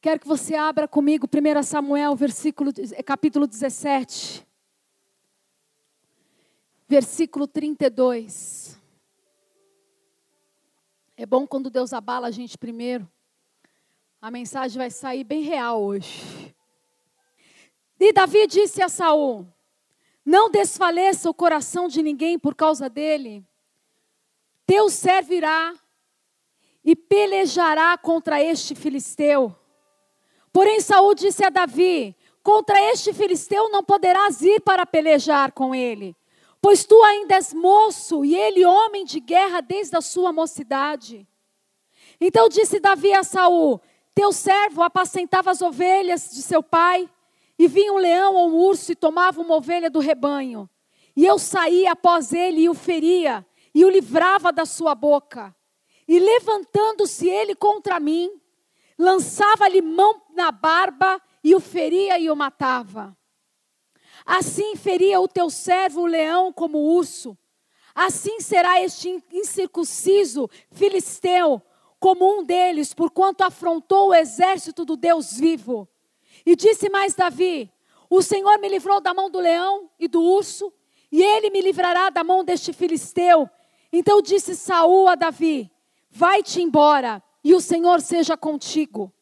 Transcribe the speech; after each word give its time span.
Quero 0.00 0.18
que 0.18 0.26
você 0.26 0.54
abra 0.54 0.88
comigo 0.88 1.26
1 1.26 1.62
Samuel, 1.62 2.16
versículo, 2.16 2.72
é, 2.94 3.02
capítulo 3.02 3.46
17. 3.46 4.46
Versículo 6.88 7.46
32. 7.46 8.80
É 11.18 11.26
bom 11.26 11.46
quando 11.46 11.68
Deus 11.68 11.92
abala 11.92 12.28
a 12.28 12.30
gente 12.30 12.56
primeiro. 12.56 13.06
A 14.22 14.30
mensagem 14.30 14.78
vai 14.78 14.90
sair 14.90 15.22
bem 15.22 15.42
real 15.42 15.82
hoje. 15.82 16.54
E 17.98 18.10
Davi 18.10 18.46
disse 18.46 18.80
a 18.80 18.88
Saul: 18.88 19.46
Não 20.24 20.50
desfaleça 20.50 21.28
o 21.28 21.34
coração 21.34 21.88
de 21.88 22.02
ninguém 22.02 22.38
por 22.38 22.54
causa 22.54 22.88
dele. 22.88 23.46
Teu 24.66 24.88
servirá 24.88 25.74
e 26.82 26.96
pelejará 26.96 27.98
contra 27.98 28.42
este 28.42 28.74
filisteu. 28.74 29.59
Porém, 30.52 30.80
Saul 30.80 31.14
disse 31.14 31.44
a 31.44 31.50
Davi: 31.50 32.16
Contra 32.42 32.80
este 32.90 33.12
filisteu 33.12 33.68
não 33.70 33.84
poderás 33.84 34.42
ir 34.42 34.60
para 34.60 34.86
pelejar 34.86 35.52
com 35.52 35.74
ele, 35.74 36.16
pois 36.60 36.84
tu 36.84 37.02
ainda 37.04 37.34
és 37.34 37.52
moço 37.52 38.24
e 38.24 38.34
ele 38.34 38.64
homem 38.64 39.04
de 39.04 39.20
guerra 39.20 39.60
desde 39.60 39.96
a 39.96 40.00
sua 40.00 40.32
mocidade. 40.32 41.26
Então 42.20 42.48
disse 42.48 42.80
Davi 42.80 43.12
a 43.12 43.22
Saul: 43.22 43.80
Teu 44.14 44.32
servo 44.32 44.82
apacentava 44.82 45.50
as 45.50 45.62
ovelhas 45.62 46.30
de 46.30 46.42
seu 46.42 46.62
pai, 46.62 47.08
e 47.58 47.68
vinha 47.68 47.92
um 47.92 47.98
leão 47.98 48.34
ou 48.34 48.48
um 48.50 48.54
urso 48.54 48.92
e 48.92 48.96
tomava 48.96 49.40
uma 49.40 49.56
ovelha 49.56 49.90
do 49.90 49.98
rebanho. 49.98 50.68
E 51.14 51.26
eu 51.26 51.38
saía 51.38 51.92
após 51.92 52.32
ele 52.32 52.62
e 52.62 52.68
o 52.68 52.74
feria, 52.74 53.46
e 53.74 53.84
o 53.84 53.90
livrava 53.90 54.50
da 54.50 54.64
sua 54.64 54.94
boca. 54.94 55.54
E 56.08 56.18
levantando-se 56.18 57.28
ele 57.28 57.54
contra 57.54 58.00
mim, 58.00 58.39
lançava-lhe 59.00 59.80
mão 59.80 60.20
na 60.34 60.52
barba 60.52 61.20
e 61.42 61.54
o 61.54 61.60
feria 61.60 62.18
e 62.18 62.30
o 62.30 62.36
matava. 62.36 63.16
Assim 64.26 64.76
feria 64.76 65.18
o 65.18 65.26
teu 65.26 65.48
servo 65.48 66.02
o 66.02 66.06
leão 66.06 66.52
como 66.52 66.76
o 66.76 66.94
urso. 66.94 67.36
Assim 67.94 68.40
será 68.40 68.80
este 68.80 69.24
incircunciso 69.32 70.48
filisteu 70.70 71.62
como 71.98 72.40
um 72.40 72.44
deles, 72.44 72.92
porquanto 72.92 73.42
afrontou 73.42 74.08
o 74.10 74.14
exército 74.14 74.84
do 74.84 74.96
Deus 74.96 75.32
vivo. 75.32 75.88
E 76.44 76.54
disse 76.54 76.90
mais 76.90 77.14
Davi: 77.14 77.72
O 78.08 78.20
Senhor 78.20 78.58
me 78.58 78.68
livrou 78.68 79.00
da 79.00 79.14
mão 79.14 79.30
do 79.30 79.40
leão 79.40 79.90
e 79.98 80.06
do 80.08 80.22
urso, 80.22 80.72
e 81.10 81.22
ele 81.22 81.48
me 81.48 81.62
livrará 81.62 82.10
da 82.10 82.22
mão 82.22 82.44
deste 82.44 82.72
filisteu. 82.72 83.48
Então 83.90 84.20
disse 84.20 84.54
Saul 84.54 85.08
a 85.08 85.14
Davi: 85.14 85.70
Vai-te 86.10 86.60
embora, 86.60 87.22
e 87.42 87.54
o 87.54 87.60
Senhor 87.60 88.00
seja 88.00 88.36
contigo. 88.36 89.12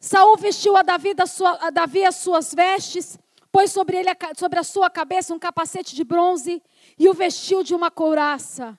Saul 0.00 0.36
vestiu 0.36 0.76
a 0.76 0.82
Davi, 0.82 1.14
sua, 1.26 1.58
a 1.66 1.70
Davi 1.70 2.04
as 2.04 2.16
suas 2.16 2.54
vestes, 2.54 3.18
pôs 3.50 3.72
sobre, 3.72 3.96
ele, 3.96 4.10
sobre 4.36 4.58
a 4.58 4.62
sua 4.62 4.88
cabeça 4.88 5.34
um 5.34 5.38
capacete 5.38 5.94
de 5.94 6.04
bronze 6.04 6.62
e 6.98 7.08
o 7.08 7.14
vestiu 7.14 7.62
de 7.62 7.74
uma 7.74 7.90
couraça. 7.90 8.78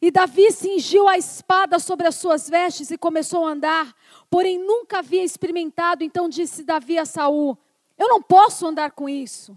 E 0.00 0.10
Davi 0.10 0.50
cingiu 0.50 1.08
a 1.08 1.16
espada 1.16 1.78
sobre 1.78 2.06
as 2.06 2.16
suas 2.16 2.48
vestes 2.48 2.90
e 2.90 2.98
começou 2.98 3.46
a 3.46 3.50
andar, 3.50 3.94
porém 4.28 4.58
nunca 4.58 4.98
havia 4.98 5.24
experimentado, 5.24 6.04
então 6.04 6.28
disse 6.28 6.64
Davi 6.64 6.98
a 6.98 7.06
Saul: 7.06 7.56
Eu 7.96 8.08
não 8.08 8.20
posso 8.20 8.66
andar 8.66 8.90
com 8.90 9.08
isso, 9.08 9.56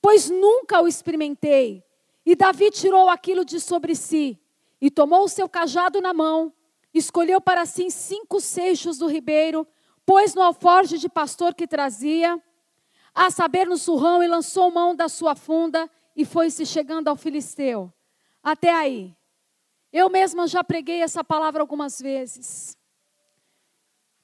pois 0.00 0.30
nunca 0.30 0.80
o 0.80 0.88
experimentei. 0.88 1.84
E 2.24 2.34
Davi 2.34 2.70
tirou 2.70 3.08
aquilo 3.08 3.44
de 3.44 3.60
sobre 3.60 3.94
si 3.94 4.40
e 4.80 4.90
tomou 4.90 5.24
o 5.24 5.28
seu 5.28 5.48
cajado 5.48 6.00
na 6.00 6.12
mão, 6.12 6.52
escolheu 6.98 7.40
para 7.40 7.66
si 7.66 7.90
cinco 7.90 8.40
seixos 8.40 8.98
do 8.98 9.06
ribeiro, 9.06 9.66
pôs 10.04 10.34
no 10.34 10.42
alforje 10.42 10.98
de 10.98 11.08
pastor 11.08 11.54
que 11.54 11.66
trazia, 11.66 12.40
a 13.14 13.30
saber 13.30 13.66
no 13.66 13.76
surrão, 13.76 14.22
e 14.22 14.28
lançou 14.28 14.70
mão 14.70 14.94
da 14.94 15.08
sua 15.08 15.34
funda 15.34 15.90
e 16.14 16.24
foi-se 16.24 16.64
chegando 16.64 17.08
ao 17.08 17.16
filisteu. 17.16 17.92
Até 18.42 18.72
aí. 18.72 19.14
Eu 19.92 20.10
mesma 20.10 20.46
já 20.46 20.62
preguei 20.62 21.02
essa 21.02 21.24
palavra 21.24 21.62
algumas 21.62 22.00
vezes. 22.00 22.76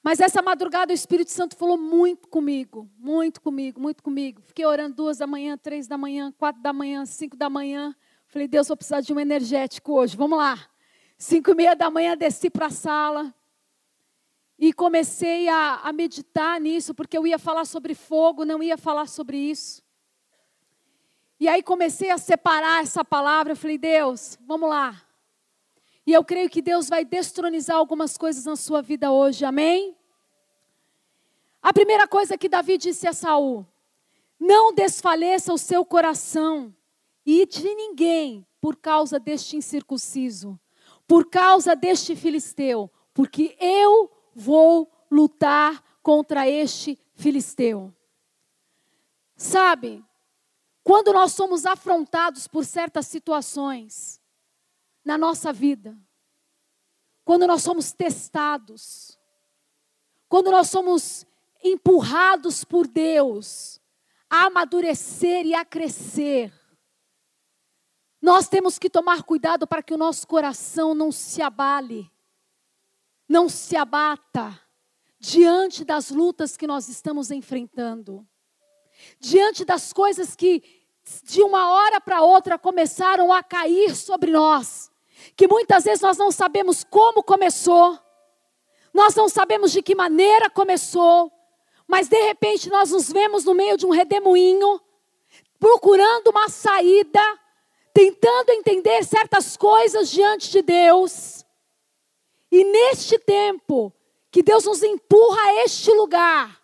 Mas 0.03 0.19
essa 0.19 0.41
madrugada 0.41 0.91
o 0.91 0.93
Espírito 0.93 1.31
Santo 1.31 1.55
falou 1.55 1.77
muito 1.77 2.27
comigo, 2.27 2.89
muito 2.97 3.41
comigo, 3.41 3.79
muito 3.79 4.03
comigo. 4.03 4.41
Fiquei 4.41 4.65
orando 4.65 4.95
duas 4.95 5.17
da 5.17 5.25
manhã, 5.25 5.57
três 5.57 5.87
da 5.87 5.97
manhã, 5.97 6.31
quatro 6.37 6.61
da 6.61 6.73
manhã, 6.73 7.05
cinco 7.05 7.37
da 7.37 7.49
manhã. 7.49 7.95
Falei, 8.27 8.47
Deus, 8.47 8.67
vou 8.67 8.75
precisar 8.75 9.01
de 9.01 9.13
um 9.13 9.19
energético 9.19 9.93
hoje, 9.93 10.17
vamos 10.17 10.37
lá. 10.37 10.72
Cinco 11.23 11.51
e 11.51 11.55
meia 11.55 11.73
da 11.73 11.89
manhã 11.89 12.17
desci 12.17 12.49
para 12.49 12.65
a 12.65 12.69
sala 12.69 13.33
e 14.59 14.73
comecei 14.73 15.47
a, 15.47 15.75
a 15.75 15.93
meditar 15.93 16.59
nisso, 16.59 16.93
porque 16.93 17.17
eu 17.17 17.25
ia 17.25 17.39
falar 17.39 17.63
sobre 17.63 17.95
fogo, 17.95 18.43
não 18.43 18.61
ia 18.61 18.77
falar 18.77 19.07
sobre 19.07 19.37
isso. 19.37 19.81
E 21.39 21.47
aí 21.47 21.63
comecei 21.63 22.09
a 22.09 22.17
separar 22.17 22.83
essa 22.83 23.05
palavra, 23.05 23.53
eu 23.53 23.55
falei, 23.55 23.77
Deus, 23.77 24.37
vamos 24.41 24.67
lá. 24.67 25.01
E 26.05 26.11
eu 26.11 26.25
creio 26.25 26.49
que 26.49 26.61
Deus 26.61 26.89
vai 26.89 27.05
destronizar 27.05 27.77
algumas 27.77 28.17
coisas 28.17 28.43
na 28.43 28.57
sua 28.57 28.81
vida 28.81 29.09
hoje, 29.09 29.45
amém? 29.45 29.95
A 31.61 31.71
primeira 31.71 32.05
coisa 32.05 32.37
que 32.37 32.49
Davi 32.49 32.77
disse 32.77 33.07
a 33.07 33.13
Saul: 33.13 33.65
Não 34.37 34.73
desfaleça 34.73 35.53
o 35.53 35.57
seu 35.57 35.85
coração 35.85 36.75
e 37.25 37.45
de 37.45 37.63
ninguém 37.63 38.45
por 38.59 38.75
causa 38.75 39.17
deste 39.17 39.55
incircunciso, 39.55 40.59
por 41.07 41.29
causa 41.29 41.75
deste 41.75 42.15
filisteu, 42.15 42.89
porque 43.13 43.55
eu 43.59 44.11
vou 44.33 44.91
lutar 45.11 45.83
contra 46.01 46.47
este 46.49 46.99
filisteu. 47.13 47.93
Sabe, 49.35 50.03
quando 50.83 51.13
nós 51.13 51.33
somos 51.33 51.65
afrontados 51.65 52.47
por 52.47 52.65
certas 52.65 53.07
situações 53.07 54.21
na 55.03 55.17
nossa 55.17 55.53
vida, 55.53 55.97
quando 57.23 57.47
nós 57.47 57.61
somos 57.61 57.91
testados, 57.91 59.17
quando 60.27 60.51
nós 60.51 60.69
somos 60.69 61.25
empurrados 61.63 62.63
por 62.63 62.87
Deus 62.87 63.79
a 64.29 64.45
amadurecer 64.47 65.45
e 65.45 65.53
a 65.53 65.63
crescer, 65.63 66.51
nós 68.23 68.47
temos 68.47 68.79
que 68.79 68.89
tomar 68.89 69.23
cuidado 69.23 69.67
para 69.67 69.83
que 69.83 69.93
o 69.93 69.97
nosso 69.97 70.25
coração 70.25 70.95
não 70.95 71.11
se 71.11 71.41
abale, 71.41 72.09
não 73.27 73.49
se 73.49 73.75
abata 73.75 74.57
diante 75.19 75.83
das 75.83 76.09
lutas 76.09 76.55
que 76.55 76.65
nós 76.65 76.87
estamos 76.87 77.31
enfrentando, 77.31 78.25
diante 79.19 79.65
das 79.65 79.91
coisas 79.91 80.37
que 80.37 80.63
de 81.23 81.43
uma 81.43 81.69
hora 81.73 81.99
para 81.99 82.21
outra 82.21 82.57
começaram 82.57 83.33
a 83.33 83.43
cair 83.43 83.93
sobre 83.93 84.31
nós, 84.31 84.89
que 85.35 85.45
muitas 85.45 85.83
vezes 85.83 85.99
nós 85.99 86.17
não 86.17 86.31
sabemos 86.31 86.81
como 86.81 87.21
começou, 87.23 87.99
nós 88.93 89.13
não 89.15 89.27
sabemos 89.27 89.69
de 89.73 89.81
que 89.81 89.93
maneira 89.93 90.49
começou, 90.49 91.29
mas 91.85 92.07
de 92.07 92.21
repente 92.21 92.69
nós 92.69 92.91
nos 92.91 93.11
vemos 93.11 93.43
no 93.43 93.53
meio 93.53 93.75
de 93.75 93.85
um 93.85 93.89
redemoinho, 93.89 94.79
procurando 95.59 96.29
uma 96.29 96.47
saída, 96.47 97.42
tentando 97.93 98.49
entender 98.49 99.03
certas 99.03 99.55
coisas 99.55 100.09
diante 100.09 100.49
de 100.49 100.61
Deus. 100.61 101.45
E 102.51 102.63
neste 102.63 103.19
tempo, 103.19 103.93
que 104.31 104.41
Deus 104.41 104.65
nos 104.65 104.81
empurra 104.81 105.41
a 105.41 105.63
este 105.63 105.91
lugar, 105.93 106.59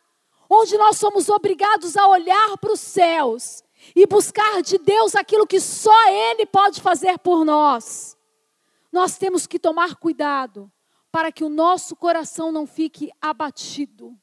onde 0.50 0.76
nós 0.78 0.98
somos 0.98 1.30
obrigados 1.30 1.96
a 1.96 2.08
olhar 2.08 2.58
para 2.58 2.74
os 2.74 2.80
céus 2.80 3.64
e 3.96 4.08
buscar 4.08 4.62
de 4.64 4.80
Deus 4.80 5.16
aquilo 5.16 5.46
que 5.46 5.60
só 5.60 6.10
Ele 6.10 6.46
pode 6.48 6.81
fazer 6.81 7.20
por 7.20 7.46
nós. 7.46 8.18
Nós 8.92 9.18
temos 9.18 9.46
que 9.46 9.60
tomar 9.60 9.96
cuidado 9.96 10.72
para 11.12 11.32
que 11.32 11.44
o 11.44 11.50
nosso 11.50 11.96
coração 11.96 12.52
não 12.52 12.66
fique 12.66 13.12
abatido, 13.22 14.18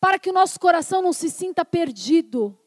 para 0.00 0.18
que 0.18 0.30
o 0.30 0.32
nosso 0.32 0.58
coração 0.58 1.00
não 1.00 1.12
se 1.12 1.30
sinta 1.30 1.64
perdido 1.64 2.58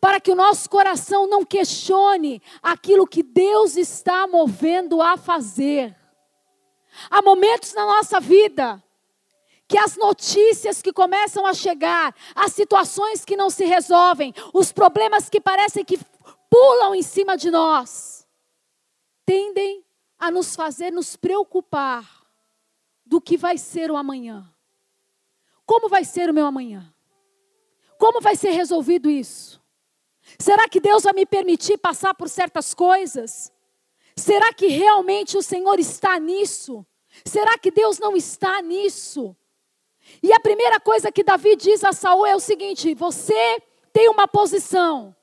para 0.00 0.20
que 0.20 0.30
o 0.30 0.34
nosso 0.34 0.68
coração 0.68 1.26
não 1.26 1.44
questione 1.44 2.42
aquilo 2.62 3.06
que 3.06 3.22
Deus 3.22 3.76
está 3.76 4.26
movendo 4.26 5.00
a 5.00 5.16
fazer. 5.16 5.96
Há 7.10 7.22
momentos 7.22 7.72
na 7.74 7.86
nossa 7.86 8.20
vida 8.20 8.82
que 9.66 9.78
as 9.78 9.96
notícias 9.96 10.82
que 10.82 10.92
começam 10.92 11.46
a 11.46 11.54
chegar, 11.54 12.14
as 12.34 12.52
situações 12.52 13.24
que 13.24 13.36
não 13.36 13.48
se 13.48 13.64
resolvem, 13.64 14.34
os 14.52 14.70
problemas 14.70 15.30
que 15.30 15.40
parecem 15.40 15.84
que 15.84 15.98
pulam 16.50 16.94
em 16.94 17.02
cima 17.02 17.36
de 17.38 17.50
nós, 17.50 18.28
tendem 19.24 19.82
a 20.18 20.30
nos 20.30 20.54
fazer 20.54 20.92
nos 20.92 21.16
preocupar 21.16 22.06
do 23.06 23.20
que 23.20 23.36
vai 23.36 23.56
ser 23.56 23.90
o 23.90 23.96
amanhã. 23.96 24.46
Como 25.64 25.88
vai 25.88 26.04
ser 26.04 26.28
o 26.28 26.34
meu 26.34 26.44
amanhã? 26.44 26.92
Como 27.98 28.20
vai 28.20 28.36
ser 28.36 28.50
resolvido 28.50 29.08
isso? 29.08 29.61
Será 30.38 30.68
que 30.68 30.80
Deus 30.80 31.02
vai 31.02 31.12
me 31.12 31.26
permitir 31.26 31.78
passar 31.78 32.14
por 32.14 32.28
certas 32.28 32.74
coisas? 32.74 33.52
Será 34.16 34.52
que 34.52 34.66
realmente 34.68 35.36
o 35.36 35.42
Senhor 35.42 35.78
está 35.78 36.18
nisso? 36.18 36.84
Será 37.24 37.58
que 37.58 37.70
Deus 37.70 37.98
não 37.98 38.16
está 38.16 38.60
nisso? 38.62 39.36
E 40.22 40.32
a 40.32 40.40
primeira 40.40 40.80
coisa 40.80 41.12
que 41.12 41.22
Davi 41.22 41.56
diz 41.56 41.84
a 41.84 41.92
Saul 41.92 42.26
é 42.26 42.34
o 42.34 42.40
seguinte: 42.40 42.94
você 42.94 43.62
tem 43.92 44.08
uma 44.08 44.26
posição. 44.26 45.14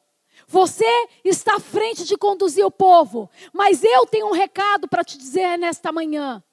Você 0.48 1.08
está 1.24 1.58
à 1.58 1.60
frente 1.60 2.06
de 2.06 2.18
conduzir 2.18 2.66
o 2.66 2.72
povo, 2.72 3.30
mas 3.54 3.84
eu 3.84 4.06
tenho 4.08 4.28
um 4.28 4.32
recado 4.32 4.88
para 4.88 5.04
te 5.04 5.18
dizer 5.18 5.58
nesta 5.58 5.92
manhã. 5.92 6.44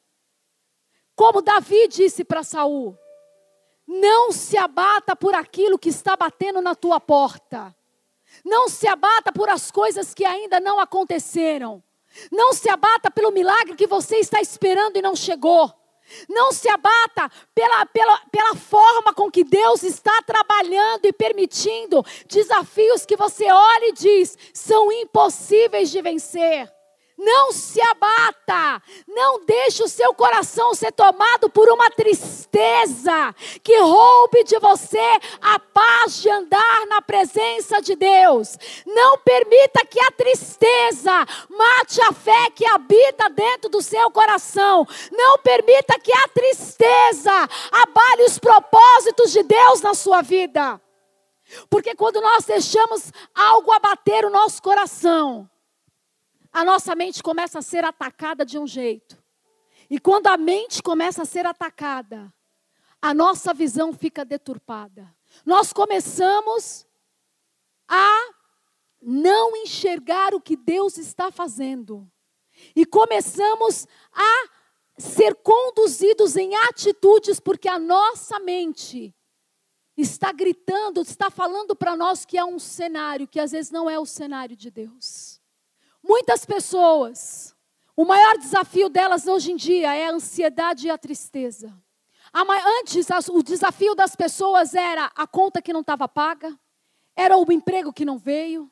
Como 1.15 1.41
Davi 1.41 1.89
disse 1.89 2.23
para 2.23 2.43
Saul: 2.43 2.97
Não 3.87 4.33
se 4.33 4.59
abata 4.59 5.17
por 5.17 5.35
aquilo 5.35 5.79
que 5.79 5.89
está 5.89 6.15
batendo 6.15 6.61
na 6.61 6.75
tua 6.75 7.01
porta. 7.01 7.75
Não 8.45 8.69
se 8.69 8.87
abata 8.87 9.33
por 9.33 9.49
as 9.49 9.71
coisas 9.71 10.15
que 10.15 10.25
ainda 10.25 10.61
não 10.61 10.79
aconteceram. 10.79 11.83
Não 12.31 12.53
se 12.53 12.69
abata 12.69 13.11
pelo 13.11 13.31
milagre 13.31 13.75
que 13.75 13.87
você 13.87 14.17
está 14.17 14.41
esperando 14.41 14.97
e 14.97 15.03
não 15.03 15.15
chegou. 15.15 15.73
Não 16.29 16.53
se 16.53 16.69
abata 16.69 17.31
pela, 17.55 17.85
pela, 17.87 18.19
pela 18.31 18.55
forma 18.55 19.13
com 19.13 19.31
que 19.31 19.43
Deus 19.43 19.83
está 19.83 20.23
trabalhando 20.23 21.07
e 21.07 21.13
permitindo 21.13 22.05
desafios 22.29 23.05
que 23.05 23.17
você 23.17 23.51
olha 23.51 23.89
e 23.89 23.93
diz 23.93 24.39
são 24.53 24.91
impossíveis 24.93 25.91
de 25.91 26.01
vencer. 26.01 26.73
Não 27.19 27.51
se 27.51 27.81
abata, 27.81 28.83
não 29.09 29.45
deixe 29.47 29.83
o 29.83 29.89
seu 29.89 30.13
coração 30.13 30.75
ser 30.75 30.93
tomado 30.93 31.49
por 31.49 31.67
uma 31.71 31.91
tristeza 31.91 33.35
que 33.63 33.79
roube 33.79 34.45
de 34.45 34.59
você 34.59 35.01
a 35.41 35.59
paz 35.59 36.21
de 36.21 36.29
andar 36.29 36.87
na 36.87 37.01
presença 37.01 37.81
de 37.81 37.97
Deus. 37.97 38.59
Não 38.85 39.17
permita 39.19 39.87
que 39.87 39.99
a 39.99 40.11
tristeza 40.11 41.13
mate 41.49 42.03
a 42.03 42.13
fé 42.13 42.51
que 42.51 42.67
habita 42.67 43.31
dentro 43.31 43.71
do 43.71 43.81
seu 43.81 44.11
coração. 44.11 44.87
Não 45.11 45.39
permita 45.39 45.99
que 45.99 46.13
a 46.13 46.29
tristeza 46.29 47.49
abale 47.73 48.25
os 48.25 48.39
propósitos 48.39 49.33
de 49.33 49.43
Deus 49.43 49.81
na 49.81 49.95
sua 49.95 50.21
vida. 50.21 50.79
Porque 51.71 51.95
quando 51.95 52.21
nós 52.21 52.45
deixamos 52.45 53.11
algo 53.35 53.73
abater 53.73 54.25
o 54.25 54.31
nosso 54.31 54.61
coração, 54.61 55.49
a 56.57 56.65
nossa 56.65 56.95
mente 56.95 57.23
começa 57.23 57.59
a 57.59 57.63
ser 57.63 57.85
atacada 57.85 58.43
de 58.43 58.59
um 58.59 58.67
jeito. 58.67 59.23
E 59.91 60.01
quando 60.01 60.27
a 60.29 60.39
mente 60.39 60.83
começa 60.83 61.21
a 61.21 61.27
ser 61.27 61.45
atacada, 61.45 62.33
a 63.01 63.13
nossa 63.13 63.53
visão 63.53 63.93
fica 63.93 64.25
deturpada. 64.25 65.15
Nós 65.45 65.71
começamos 65.71 66.87
a 67.87 68.11
não 69.03 69.55
enxergar 69.55 70.35
o 70.35 70.41
que 70.41 70.57
Deus 70.57 70.97
está 70.97 71.31
fazendo. 71.31 72.11
E 72.75 72.87
começamos 72.87 73.87
a 74.11 74.49
ser 74.97 75.35
conduzidos 75.35 76.39
em 76.39 76.57
atitudes 76.57 77.39
porque 77.39 77.69
a 77.69 77.79
nossa 77.79 78.39
mente 78.39 79.15
está 79.95 80.33
gritando, 80.33 81.03
está 81.03 81.29
falando 81.29 81.77
para 81.77 81.95
nós 81.95 82.25
que 82.25 82.39
há 82.39 82.47
um 82.47 82.59
cenário 82.59 83.29
que 83.29 83.39
às 83.39 83.53
vezes 83.53 83.71
não 83.71 83.91
é 83.91 83.99
o 83.99 84.07
cenário 84.07 84.57
de 84.57 84.71
Deus. 84.71 85.36
Muitas 86.09 86.45
pessoas, 86.45 87.53
o 87.97 88.05
maior 88.05 88.39
desafio 88.39 88.89
delas 88.89 89.27
hoje 89.27 89.51
em 89.51 89.57
dia 89.57 89.93
é 89.93 90.07
a 90.07 90.13
ansiedade 90.13 90.87
e 90.87 90.91
a 90.91 90.97
tristeza. 90.97 91.75
Antes, 92.81 93.09
o 93.29 93.43
desafio 93.43 93.93
das 93.95 94.15
pessoas 94.15 94.73
era 94.75 95.11
a 95.17 95.27
conta 95.27 95.61
que 95.61 95.73
não 95.73 95.81
estava 95.81 96.07
paga, 96.07 96.57
era 97.17 97.37
o 97.37 97.51
emprego 97.51 97.93
que 97.93 98.05
não 98.05 98.19
veio. 98.19 98.71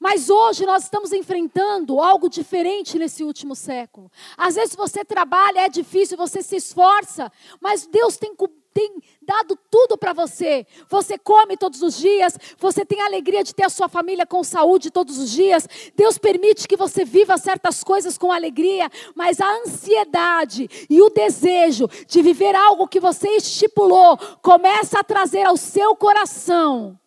Mas 0.00 0.30
hoje 0.30 0.64
nós 0.64 0.84
estamos 0.84 1.12
enfrentando 1.12 2.00
algo 2.00 2.28
diferente 2.28 2.98
nesse 2.98 3.22
último 3.22 3.54
século. 3.54 4.10
Às 4.36 4.54
vezes 4.54 4.74
você 4.74 5.04
trabalha, 5.04 5.60
é 5.60 5.68
difícil, 5.68 6.16
você 6.16 6.42
se 6.42 6.56
esforça, 6.56 7.30
mas 7.60 7.86
Deus 7.86 8.16
tem 8.16 8.34
tem 8.72 9.00
dado 9.20 9.58
tudo 9.70 9.96
para 9.96 10.12
você. 10.12 10.66
Você 10.88 11.18
come 11.18 11.56
todos 11.56 11.82
os 11.82 11.96
dias, 11.96 12.38
você 12.58 12.84
tem 12.84 13.00
a 13.00 13.06
alegria 13.06 13.44
de 13.44 13.54
ter 13.54 13.64
a 13.64 13.70
sua 13.70 13.88
família 13.88 14.26
com 14.26 14.42
saúde 14.42 14.90
todos 14.90 15.18
os 15.18 15.30
dias. 15.30 15.68
Deus 15.94 16.18
permite 16.18 16.66
que 16.66 16.76
você 16.76 17.04
viva 17.04 17.36
certas 17.38 17.84
coisas 17.84 18.18
com 18.18 18.32
alegria, 18.32 18.90
mas 19.14 19.40
a 19.40 19.50
ansiedade 19.60 20.68
e 20.88 21.00
o 21.00 21.10
desejo 21.10 21.88
de 22.06 22.22
viver 22.22 22.54
algo 22.54 22.88
que 22.88 23.00
você 23.00 23.28
estipulou 23.36 24.16
começa 24.42 25.00
a 25.00 25.04
trazer 25.04 25.44
ao 25.44 25.56
seu 25.56 25.94
coração 25.96 26.98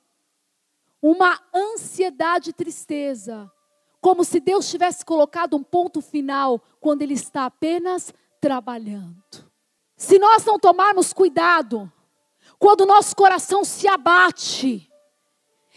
uma 1.01 1.39
ansiedade 1.53 2.49
e 2.49 2.53
tristeza, 2.53 3.51
como 4.01 4.23
se 4.23 4.39
Deus 4.39 4.67
tivesse 4.67 5.05
colocado 5.05 5.55
um 5.55 5.61
ponto 5.61 6.01
final 6.01 6.59
quando 6.79 7.03
ele 7.03 7.13
está 7.13 7.45
apenas 7.45 8.11
trabalhando. 8.41 9.44
Se 9.97 10.19
nós 10.19 10.43
não 10.43 10.59
tomarmos 10.59 11.13
cuidado, 11.13 11.91
quando 12.59 12.85
nosso 12.85 13.15
coração 13.15 13.63
se 13.63 13.87
abate, 13.87 14.89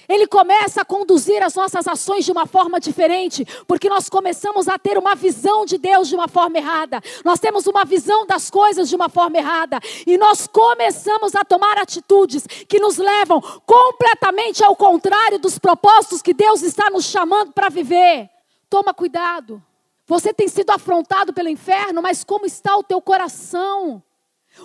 ele 0.09 0.27
começa 0.27 0.81
a 0.81 0.85
conduzir 0.85 1.43
as 1.43 1.55
nossas 1.55 1.87
ações 1.87 2.25
de 2.25 2.33
uma 2.33 2.47
forma 2.47 2.81
diferente, 2.81 3.45
porque 3.67 3.91
nós 3.91 4.09
começamos 4.09 4.67
a 4.67 4.79
ter 4.79 4.97
uma 4.97 5.15
visão 5.15 5.67
de 5.67 5.77
Deus 5.77 6.09
de 6.09 6.15
uma 6.15 6.27
forma 6.27 6.57
errada, 6.57 7.01
nós 7.25 7.39
temos 7.39 7.67
uma 7.67 7.85
visão 7.85 8.27
das 8.27 8.51
coisas 8.51 8.89
de 8.89 8.97
uma 8.97 9.11
forma 9.11 9.37
errada, 9.37 9.79
e 10.07 10.17
nós 10.17 10.47
começamos 10.47 11.35
a 11.35 11.45
tomar 11.45 11.77
atitudes 11.79 12.47
que 12.67 12.81
nos 12.81 12.97
levam 12.97 13.41
completamente 13.67 14.65
ao 14.65 14.75
contrário 14.75 15.39
dos 15.39 15.59
propósitos 15.59 16.23
que 16.23 16.33
Deus 16.33 16.63
está 16.63 16.89
nos 16.89 17.05
chamando 17.05 17.53
para 17.53 17.69
viver. 17.69 18.31
Toma 18.71 18.95
cuidado. 18.95 19.63
Você 20.07 20.33
tem 20.33 20.49
sido 20.49 20.71
afrontado 20.71 21.35
pelo 21.35 21.51
inferno, 21.51 22.01
mas 22.01 22.25
como 22.25 22.47
está 22.47 22.75
o 22.79 22.83
teu 22.83 23.01
coração? 23.03 24.03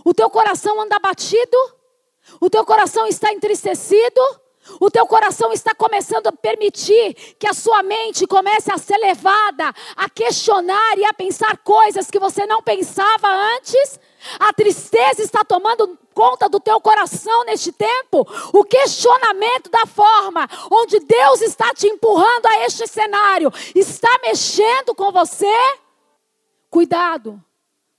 O 0.03 0.13
teu 0.13 0.29
coração 0.29 0.79
anda 0.81 0.99
batido? 0.99 1.57
O 2.39 2.49
teu 2.49 2.65
coração 2.65 3.05
está 3.07 3.31
entristecido? 3.31 4.21
O 4.79 4.89
teu 4.89 5.05
coração 5.05 5.51
está 5.51 5.75
começando 5.75 6.27
a 6.27 6.31
permitir 6.31 7.13
que 7.37 7.47
a 7.47 7.53
sua 7.53 7.83
mente 7.83 8.25
comece 8.25 8.71
a 8.71 8.77
ser 8.77 8.97
levada 8.97 9.73
a 9.95 10.09
questionar 10.09 10.97
e 10.97 11.03
a 11.03 11.13
pensar 11.13 11.57
coisas 11.57 12.09
que 12.09 12.17
você 12.17 12.45
não 12.45 12.63
pensava 12.63 13.27
antes? 13.55 13.99
A 14.39 14.53
tristeza 14.53 15.21
está 15.21 15.43
tomando 15.43 15.99
conta 16.13 16.47
do 16.47 16.61
teu 16.61 16.79
coração 16.79 17.43
neste 17.43 17.73
tempo? 17.73 18.25
O 18.53 18.63
questionamento 18.63 19.69
da 19.69 19.85
forma 19.85 20.47
onde 20.71 20.99
Deus 21.01 21.41
está 21.41 21.73
te 21.73 21.87
empurrando 21.87 22.45
a 22.45 22.65
este 22.65 22.87
cenário 22.87 23.51
está 23.75 24.17
mexendo 24.23 24.95
com 24.95 25.11
você? 25.11 25.53
Cuidado, 26.69 27.43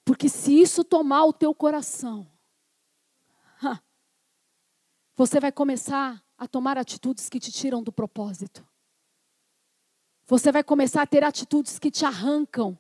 porque 0.05 0.29
se 0.29 0.61
isso 0.61 0.85
tomar 0.85 1.25
o 1.25 1.33
teu 1.33 1.55
coração, 1.55 2.27
você 5.17 5.41
vai 5.41 5.53
começar 5.53 6.23
a 6.37 6.47
tomar 6.47 6.77
atitudes 6.77 7.29
que 7.29 7.41
te 7.41 7.51
tiram 7.51 7.83
do 7.83 7.93
propósito. 7.93 8.67
Você 10.27 10.51
vai 10.51 10.65
começar 10.65 11.03
a 11.03 11.07
ter 11.07 11.23
atitudes 11.23 11.79
que 11.79 11.91
te 11.91 12.05
arrancam, 12.05 12.79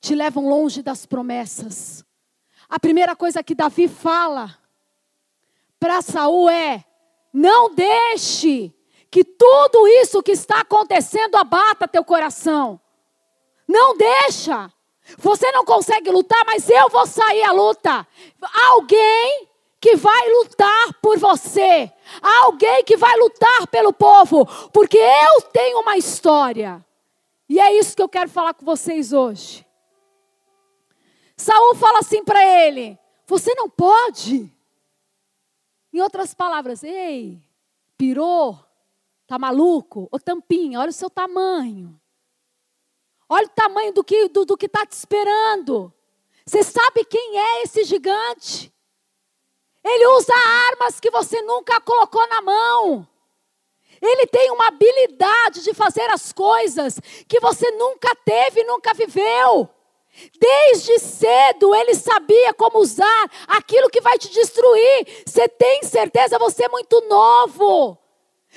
te 0.00 0.14
levam 0.14 0.48
longe 0.48 0.82
das 0.82 1.04
promessas. 1.06 2.04
A 2.68 2.78
primeira 2.78 3.16
coisa 3.16 3.42
que 3.42 3.54
Davi 3.54 3.88
fala 3.88 4.56
para 5.78 6.02
Saul 6.02 6.48
é: 6.48 6.84
não 7.32 7.74
deixe 7.74 8.72
que 9.10 9.24
tudo 9.24 9.86
isso 9.88 10.22
que 10.22 10.32
está 10.32 10.60
acontecendo 10.60 11.36
abata 11.36 11.88
teu 11.88 12.04
coração. 12.04 12.80
Não 13.66 13.96
deixa. 13.96 14.72
Você 15.18 15.50
não 15.52 15.64
consegue 15.64 16.10
lutar, 16.10 16.42
mas 16.46 16.68
eu 16.68 16.88
vou 16.88 17.06
sair 17.06 17.42
à 17.44 17.52
luta. 17.52 18.06
Alguém 18.70 19.48
que 19.80 19.94
vai 19.96 20.28
lutar 20.30 20.94
por 21.00 21.18
você. 21.18 21.92
Alguém 22.20 22.82
que 22.84 22.96
vai 22.96 23.16
lutar 23.18 23.66
pelo 23.68 23.92
povo. 23.92 24.44
Porque 24.72 24.98
eu 24.98 25.42
tenho 25.52 25.80
uma 25.80 25.96
história. 25.96 26.84
E 27.48 27.60
é 27.60 27.72
isso 27.78 27.94
que 27.94 28.02
eu 28.02 28.08
quero 28.08 28.28
falar 28.28 28.54
com 28.54 28.64
vocês 28.64 29.12
hoje. 29.12 29.64
Saul 31.36 31.74
fala 31.76 32.00
assim 32.00 32.24
para 32.24 32.44
ele: 32.44 32.98
Você 33.26 33.54
não 33.54 33.68
pode. 33.68 34.52
Em 35.92 36.00
outras 36.00 36.34
palavras, 36.34 36.82
ei, 36.82 37.40
pirou, 37.96 38.58
tá 39.26 39.38
maluco? 39.38 40.08
Ô 40.10 40.18
tampinha, 40.18 40.80
olha 40.80 40.90
o 40.90 40.92
seu 40.92 41.08
tamanho. 41.08 41.98
Olha 43.36 43.44
o 43.44 43.50
tamanho 43.50 43.92
do 43.92 44.02
que 44.02 44.28
do, 44.28 44.46
do 44.46 44.56
que 44.56 44.64
está 44.64 44.86
te 44.86 44.92
esperando. 44.92 45.92
Você 46.46 46.62
sabe 46.62 47.04
quem 47.04 47.38
é 47.38 47.62
esse 47.64 47.84
gigante? 47.84 48.72
Ele 49.84 50.06
usa 50.06 50.32
armas 50.70 50.98
que 50.98 51.10
você 51.10 51.42
nunca 51.42 51.78
colocou 51.82 52.26
na 52.28 52.40
mão. 52.40 53.06
Ele 54.00 54.26
tem 54.26 54.50
uma 54.50 54.68
habilidade 54.68 55.62
de 55.62 55.74
fazer 55.74 56.08
as 56.10 56.32
coisas 56.32 56.98
que 57.28 57.38
você 57.38 57.70
nunca 57.72 58.08
teve, 58.24 58.64
nunca 58.64 58.94
viveu. 58.94 59.68
Desde 60.40 60.98
cedo 60.98 61.74
ele 61.74 61.94
sabia 61.94 62.54
como 62.54 62.78
usar 62.78 63.30
aquilo 63.48 63.90
que 63.90 64.00
vai 64.00 64.16
te 64.16 64.30
destruir. 64.30 65.24
Você 65.26 65.46
tem 65.46 65.82
certeza? 65.82 66.38
Você 66.38 66.64
é 66.64 66.68
muito 66.70 67.02
novo. 67.02 67.98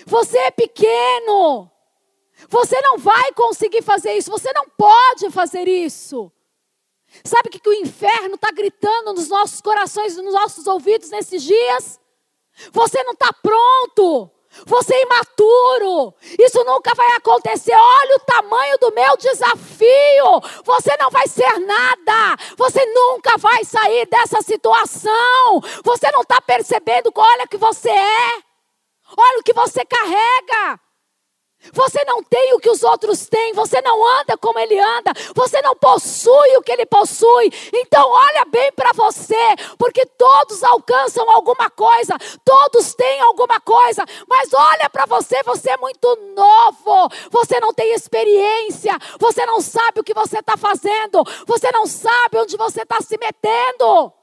Você 0.06 0.38
é 0.38 0.52
pequeno. 0.52 1.70
Você 2.48 2.80
não 2.82 2.98
vai 2.98 3.32
conseguir 3.34 3.82
fazer 3.82 4.14
isso, 4.14 4.32
você 4.32 4.52
não 4.54 4.66
pode 4.70 5.30
fazer 5.32 5.68
isso. 5.68 6.32
Sabe 7.24 7.50
o 7.50 7.52
que, 7.52 7.68
o 7.68 7.74
inferno 7.74 8.36
está 8.36 8.52
gritando 8.52 9.14
nos 9.14 9.28
nossos 9.30 9.62
corações, 9.62 10.16
nos 10.16 10.34
nossos 10.34 10.68
ouvidos 10.68 11.10
nesses 11.10 11.44
dias? 11.44 12.00
Você 12.72 13.04
não 13.04 13.14
está 13.14 13.34
pronto. 13.34 14.32
Você 14.66 14.94
é 14.96 15.04
imaturo. 15.04 16.14
Isso 16.40 16.64
nunca 16.64 16.94
vai 16.96 17.12
acontecer. 17.16 17.74
Olha 17.74 18.16
o 18.16 18.20
tamanho 18.20 18.78
do 18.80 18.92
meu 18.92 19.16
desafio. 19.18 20.42
Você 20.64 20.96
não 21.00 21.10
vai 21.10 21.28
ser 21.28 21.60
nada. 21.60 22.36
Você 22.58 22.84
nunca 22.86 23.38
vai 23.38 23.64
sair 23.64 24.08
dessa 24.08 24.42
situação. 24.42 25.62
Você 25.84 26.12
não 26.12 26.22
está 26.22 26.42
percebendo. 26.42 27.12
Olha 27.16 27.46
o 27.46 27.48
que 27.48 27.58
você 27.58 27.90
é. 27.90 28.44
Olha 29.16 29.40
o 29.40 29.44
que 29.44 29.54
você 29.54 29.86
carrega. 29.86 30.80
Você 31.74 32.04
não 32.06 32.24
tem 32.24 32.54
o 32.54 32.60
que 32.60 32.70
os 32.70 32.84
outros 32.84 33.28
têm, 33.28 33.54
você 33.54 33.82
não 33.82 34.20
anda 34.20 34.38
como 34.38 34.58
ele 34.58 34.80
anda, 34.80 35.12
você 35.36 35.62
não 35.62 35.76
possui 35.76 36.56
o 36.58 36.62
que 36.62 36.72
ele 36.72 36.86
possui. 36.86 37.52
Então, 37.74 38.10
olha 38.10 38.46
bem 38.46 38.72
para 38.72 38.92
você, 38.94 39.36
porque 39.78 40.06
todos 40.06 40.64
alcançam 40.64 41.30
alguma 41.30 41.70
coisa, 41.70 42.18
todos 42.46 42.94
têm 42.96 43.20
alguma 43.22 43.60
coisa, 43.60 44.04
mas 44.28 44.54
olha 44.54 44.90
para 44.90 45.06
você, 45.06 45.44
você 45.44 45.72
é 45.72 45.78
muito 45.78 46.16
novo, 46.34 47.10
você 47.30 47.60
não 47.60 47.74
tem 47.74 47.94
experiência, 47.94 48.98
você 49.20 49.46
não 49.46 49.60
sabe 49.62 50.00
o 50.00 50.04
que 50.04 50.14
você 50.14 50.40
está 50.40 50.56
fazendo, 50.56 51.24
você 51.46 51.70
não 51.72 51.86
sabe 51.86 52.40
onde 52.40 52.56
você 52.56 52.84
está 52.84 53.02
se 53.02 53.18
metendo. 53.18 54.14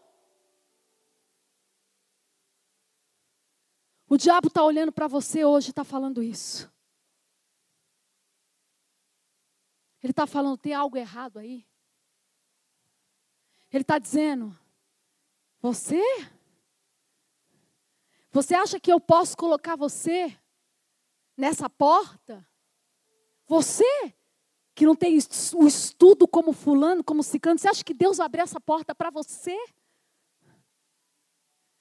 O 4.08 4.16
diabo 4.16 4.48
está 4.48 4.64
olhando 4.64 4.92
para 4.92 5.06
você 5.06 5.44
hoje 5.44 5.68
e 5.68 5.70
está 5.70 5.84
falando 5.84 6.22
isso. 6.22 6.75
Ele 10.06 10.12
está 10.12 10.24
falando, 10.24 10.56
tem 10.56 10.72
algo 10.72 10.96
errado 10.96 11.36
aí. 11.36 11.66
Ele 13.72 13.82
está 13.82 13.98
dizendo, 13.98 14.56
você? 15.60 16.00
Você 18.30 18.54
acha 18.54 18.78
que 18.78 18.92
eu 18.92 19.00
posso 19.00 19.36
colocar 19.36 19.74
você 19.74 20.38
nessa 21.36 21.68
porta? 21.68 22.48
Você 23.48 24.14
que 24.76 24.86
não 24.86 24.94
tem 24.94 25.18
o 25.56 25.66
estudo 25.66 26.28
como 26.28 26.52
fulano, 26.52 27.02
como 27.02 27.24
ciclano, 27.24 27.58
você 27.58 27.66
acha 27.66 27.82
que 27.82 27.92
Deus 27.92 28.18
vai 28.18 28.26
abrir 28.26 28.42
essa 28.42 28.60
porta 28.60 28.94
para 28.94 29.10
você? 29.10 29.58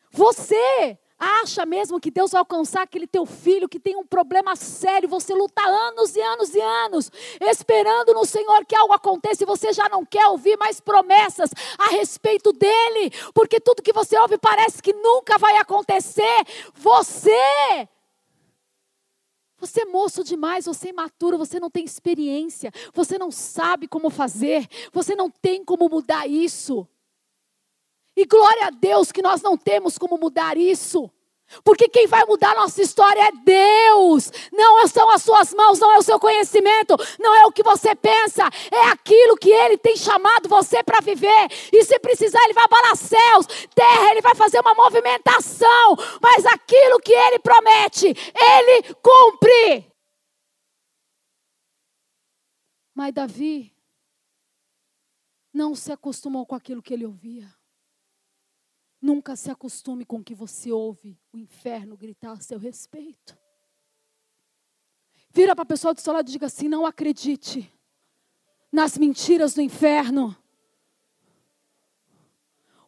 Você 0.09 0.97
Acha 1.17 1.65
mesmo 1.65 1.99
que 1.99 2.11
Deus 2.11 2.31
vai 2.31 2.39
alcançar 2.39 2.81
aquele 2.81 3.07
teu 3.07 3.25
filho 3.25 3.69
que 3.69 3.79
tem 3.79 3.95
um 3.95 4.05
problema 4.05 4.53
sério, 4.55 5.07
você 5.07 5.33
luta 5.33 5.61
anos 5.65 6.13
e 6.13 6.21
anos 6.21 6.53
e 6.53 6.59
anos, 6.59 7.09
esperando 7.39 8.13
no 8.13 8.25
Senhor 8.25 8.65
que 8.65 8.75
algo 8.75 8.93
aconteça 8.93 9.43
e 9.43 9.45
você 9.45 9.71
já 9.71 9.87
não 9.87 10.05
quer 10.05 10.27
ouvir 10.27 10.57
mais 10.57 10.81
promessas 10.81 11.51
a 11.77 11.91
respeito 11.91 12.51
dele, 12.51 13.11
porque 13.33 13.61
tudo 13.61 13.81
que 13.81 13.93
você 13.93 14.17
ouve 14.19 14.37
parece 14.37 14.81
que 14.81 14.91
nunca 14.91 15.37
vai 15.37 15.55
acontecer. 15.57 16.45
Você 16.73 17.87
você 19.57 19.81
é 19.81 19.85
moço 19.85 20.23
demais, 20.23 20.65
você 20.65 20.89
é 20.89 20.91
imaturo, 20.91 21.37
você 21.37 21.59
não 21.59 21.69
tem 21.69 21.85
experiência, 21.85 22.71
você 22.93 23.17
não 23.17 23.31
sabe 23.31 23.87
como 23.87 24.09
fazer, 24.09 24.67
você 24.91 25.15
não 25.15 25.29
tem 25.29 25.63
como 25.63 25.87
mudar 25.87 26.27
isso. 26.27 26.85
E 28.15 28.25
glória 28.25 28.67
a 28.67 28.69
Deus 28.69 29.11
que 29.11 29.21
nós 29.21 29.41
não 29.41 29.57
temos 29.57 29.97
como 29.97 30.17
mudar 30.17 30.57
isso. 30.57 31.09
Porque 31.63 31.87
quem 31.87 32.07
vai 32.07 32.25
mudar 32.25 32.55
nossa 32.55 32.81
história 32.81 33.21
é 33.21 33.31
Deus. 33.31 34.31
Não 34.51 34.87
são 34.87 35.09
as 35.11 35.21
suas 35.21 35.53
mãos, 35.53 35.79
não 35.79 35.91
é 35.91 35.97
o 35.97 36.01
seu 36.01 36.19
conhecimento, 36.19 36.95
não 37.19 37.35
é 37.35 37.45
o 37.45 37.51
que 37.51 37.61
você 37.61 37.93
pensa, 37.93 38.49
é 38.71 38.87
aquilo 38.89 39.37
que 39.37 39.51
Ele 39.51 39.77
tem 39.77 39.95
chamado 39.95 40.49
você 40.49 40.81
para 40.81 41.01
viver. 41.01 41.47
E 41.71 41.83
se 41.83 41.99
precisar, 41.99 42.43
Ele 42.45 42.53
vai 42.53 42.65
abalar 42.65 42.95
céus, 42.95 43.45
terra, 43.75 44.11
Ele 44.11 44.21
vai 44.21 44.33
fazer 44.33 44.59
uma 44.59 44.73
movimentação. 44.73 45.95
Mas 46.21 46.45
aquilo 46.45 46.99
que 46.99 47.13
Ele 47.13 47.39
promete, 47.39 48.07
Ele 48.07 48.95
cumpre. 49.01 49.91
Mas 52.95 53.13
Davi 53.13 53.75
não 55.53 55.75
se 55.75 55.91
acostumou 55.91 56.45
com 56.45 56.55
aquilo 56.55 56.81
que 56.81 56.93
ele 56.93 57.05
ouvia. 57.05 57.53
Nunca 59.05 59.35
se 59.35 59.51
acostume 59.51 60.03
com 60.03 60.23
que 60.23 60.33
você 60.33 60.71
ouve 60.71 61.15
o 61.31 61.37
inferno 61.37 61.95
gritar 61.95 62.31
a 62.31 62.39
seu 62.39 62.57
respeito. 62.57 63.37
Vira 65.29 65.55
para 65.55 65.61
a 65.61 65.67
pessoa 65.67 65.93
do 65.93 66.01
seu 66.01 66.11
lado 66.11 66.27
e 66.27 66.31
diga 66.31 66.47
assim: 66.47 66.67
não 66.67 66.87
acredite 66.87 67.71
nas 68.71 68.97
mentiras 68.97 69.53
do 69.53 69.61
inferno. 69.61 70.35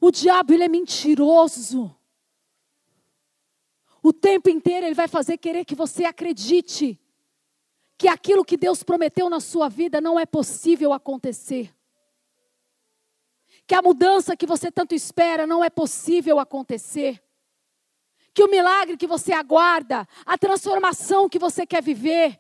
O 0.01 0.09
diabo, 0.09 0.55
ele 0.55 0.63
é 0.63 0.67
mentiroso. 0.67 1.95
O 4.01 4.11
tempo 4.11 4.49
inteiro 4.49 4.87
ele 4.87 4.95
vai 4.95 5.07
fazer 5.07 5.37
querer 5.37 5.65
que 5.65 5.75
você 5.75 6.03
acredite 6.03 6.99
que 7.95 8.07
aquilo 8.07 8.43
que 8.43 8.57
Deus 8.57 8.81
prometeu 8.81 9.29
na 9.29 9.39
sua 9.39 9.69
vida 9.69 10.01
não 10.01 10.19
é 10.19 10.25
possível 10.25 10.93
acontecer 10.93 11.76
que 13.67 13.75
a 13.75 13.81
mudança 13.81 14.37
que 14.37 14.47
você 14.47 14.71
tanto 14.71 14.95
espera 14.95 15.45
não 15.45 15.61
é 15.61 15.69
possível 15.69 16.39
acontecer. 16.39 17.21
Que 18.33 18.43
o 18.43 18.49
milagre 18.49 18.95
que 18.95 19.05
você 19.05 19.33
aguarda, 19.33 20.07
a 20.25 20.37
transformação 20.37 21.27
que 21.27 21.37
você 21.37 21.65
quer 21.65 21.83
viver, 21.83 22.39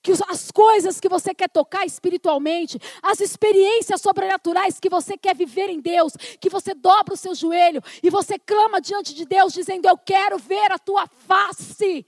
que 0.00 0.12
as 0.28 0.50
coisas 0.52 1.00
que 1.00 1.08
você 1.08 1.34
quer 1.34 1.48
tocar 1.48 1.84
espiritualmente, 1.84 2.78
as 3.02 3.20
experiências 3.20 4.00
sobrenaturais 4.00 4.78
que 4.78 4.88
você 4.88 5.16
quer 5.18 5.34
viver 5.34 5.68
em 5.68 5.80
Deus, 5.80 6.12
que 6.40 6.48
você 6.48 6.74
dobra 6.74 7.14
o 7.14 7.16
seu 7.16 7.34
joelho 7.34 7.82
e 8.02 8.08
você 8.08 8.38
clama 8.38 8.80
diante 8.80 9.14
de 9.14 9.24
Deus 9.24 9.52
dizendo: 9.52 9.88
Eu 9.88 9.98
quero 9.98 10.38
ver 10.38 10.70
a 10.70 10.78
tua 10.78 11.08
face. 11.08 12.06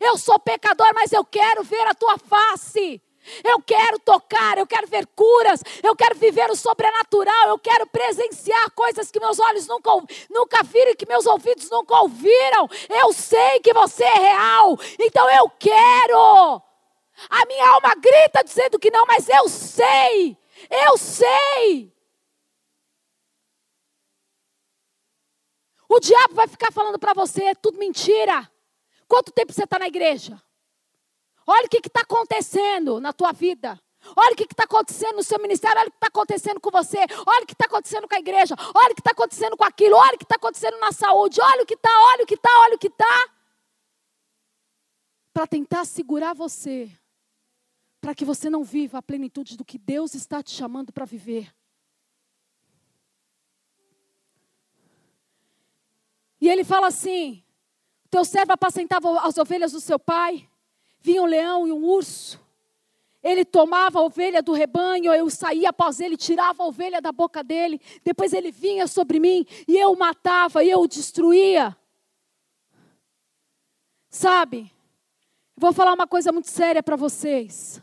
Eu 0.00 0.16
sou 0.16 0.38
pecador, 0.38 0.92
mas 0.94 1.12
eu 1.12 1.24
quero 1.24 1.64
ver 1.64 1.86
a 1.88 1.94
tua 1.94 2.18
face. 2.18 3.02
Eu 3.44 3.60
quero 3.62 3.98
tocar, 3.98 4.58
eu 4.58 4.66
quero 4.66 4.86
ver 4.86 5.06
curas, 5.14 5.62
eu 5.82 5.94
quero 5.94 6.14
viver 6.16 6.50
o 6.50 6.56
sobrenatural, 6.56 7.48
eu 7.48 7.58
quero 7.58 7.86
presenciar 7.86 8.70
coisas 8.72 9.10
que 9.10 9.20
meus 9.20 9.38
olhos 9.38 9.66
nunca, 9.66 9.90
nunca 10.30 10.62
viram 10.62 10.92
e 10.92 10.96
que 10.96 11.06
meus 11.06 11.26
ouvidos 11.26 11.68
nunca 11.70 12.00
ouviram. 12.00 12.68
Eu 12.88 13.12
sei 13.12 13.60
que 13.60 13.72
você 13.72 14.04
é 14.04 14.18
real, 14.18 14.78
então 14.98 15.28
eu 15.30 15.50
quero. 15.58 16.62
A 17.28 17.46
minha 17.46 17.68
alma 17.68 17.94
grita 17.96 18.42
dizendo 18.42 18.78
que 18.78 18.90
não, 18.90 19.04
mas 19.06 19.28
eu 19.28 19.48
sei, 19.48 20.36
eu 20.86 20.96
sei. 20.96 21.92
O 25.88 26.00
diabo 26.00 26.34
vai 26.34 26.46
ficar 26.46 26.72
falando 26.72 26.98
para 26.98 27.12
você, 27.12 27.44
é 27.44 27.54
tudo 27.54 27.78
mentira. 27.78 28.50
Quanto 29.06 29.32
tempo 29.32 29.52
você 29.52 29.64
está 29.64 29.78
na 29.78 29.88
igreja? 29.88 30.40
Olha 31.52 31.66
o 31.66 31.68
que 31.68 31.78
está 31.78 32.02
acontecendo 32.02 33.00
na 33.00 33.12
tua 33.12 33.32
vida. 33.32 33.76
Olha 34.16 34.34
o 34.34 34.36
que 34.36 34.44
está 34.44 34.62
acontecendo 34.62 35.16
no 35.16 35.22
seu 35.22 35.38
ministério, 35.40 35.78
olha 35.78 35.88
o 35.88 35.90
que 35.90 35.96
está 35.96 36.06
acontecendo 36.06 36.60
com 36.60 36.70
você, 36.70 36.98
olha 37.26 37.42
o 37.42 37.46
que 37.46 37.52
está 37.52 37.66
acontecendo 37.66 38.08
com 38.08 38.14
a 38.14 38.18
igreja, 38.18 38.54
olha 38.72 38.92
o 38.92 38.94
que 38.94 39.00
está 39.00 39.10
acontecendo 39.10 39.56
com 39.56 39.64
aquilo, 39.64 39.96
olha 39.96 40.14
o 40.14 40.18
que 40.18 40.24
está 40.24 40.36
acontecendo 40.36 40.78
na 40.78 40.92
saúde, 40.92 41.40
olha 41.40 41.62
o 41.62 41.66
que 41.66 41.74
está, 41.74 41.90
olha 42.12 42.24
o 42.24 42.26
que 42.26 42.34
está, 42.34 42.60
olha 42.60 42.76
o 42.76 42.78
que 42.78 42.86
está. 42.86 43.28
Para 45.34 45.46
tentar 45.46 45.84
segurar 45.84 46.34
você, 46.34 46.90
para 48.00 48.14
que 48.14 48.24
você 48.24 48.48
não 48.48 48.64
viva 48.64 48.98
a 48.98 49.02
plenitude 49.02 49.56
do 49.56 49.64
que 49.64 49.76
Deus 49.76 50.14
está 50.14 50.42
te 50.42 50.52
chamando 50.52 50.92
para 50.92 51.04
viver. 51.04 51.52
E 56.40 56.48
ele 56.48 56.64
fala 56.64 56.86
assim: 56.86 57.44
teu 58.08 58.24
servo 58.24 58.52
apacentava 58.52 59.20
as 59.20 59.36
ovelhas 59.36 59.72
do 59.72 59.80
seu 59.80 59.98
pai, 59.98 60.49
vinha 61.00 61.22
um 61.22 61.26
leão 61.26 61.66
e 61.66 61.72
um 61.72 61.84
urso. 61.84 62.40
Ele 63.22 63.44
tomava 63.44 63.98
a 63.98 64.02
ovelha 64.02 64.42
do 64.42 64.52
rebanho, 64.52 65.12
eu 65.12 65.28
saía 65.28 65.68
após 65.68 66.00
ele, 66.00 66.16
tirava 66.16 66.62
a 66.62 66.66
ovelha 66.66 67.02
da 67.02 67.12
boca 67.12 67.44
dele. 67.44 67.80
Depois 68.02 68.32
ele 68.32 68.50
vinha 68.50 68.86
sobre 68.86 69.20
mim 69.20 69.46
e 69.68 69.76
eu 69.76 69.92
o 69.92 69.98
matava 69.98 70.64
e 70.64 70.70
eu 70.70 70.80
o 70.80 70.88
destruía. 70.88 71.76
Sabe? 74.08 74.72
Vou 75.54 75.72
falar 75.72 75.92
uma 75.92 76.06
coisa 76.06 76.32
muito 76.32 76.48
séria 76.48 76.82
para 76.82 76.96
vocês. 76.96 77.82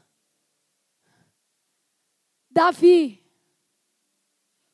Davi 2.50 3.24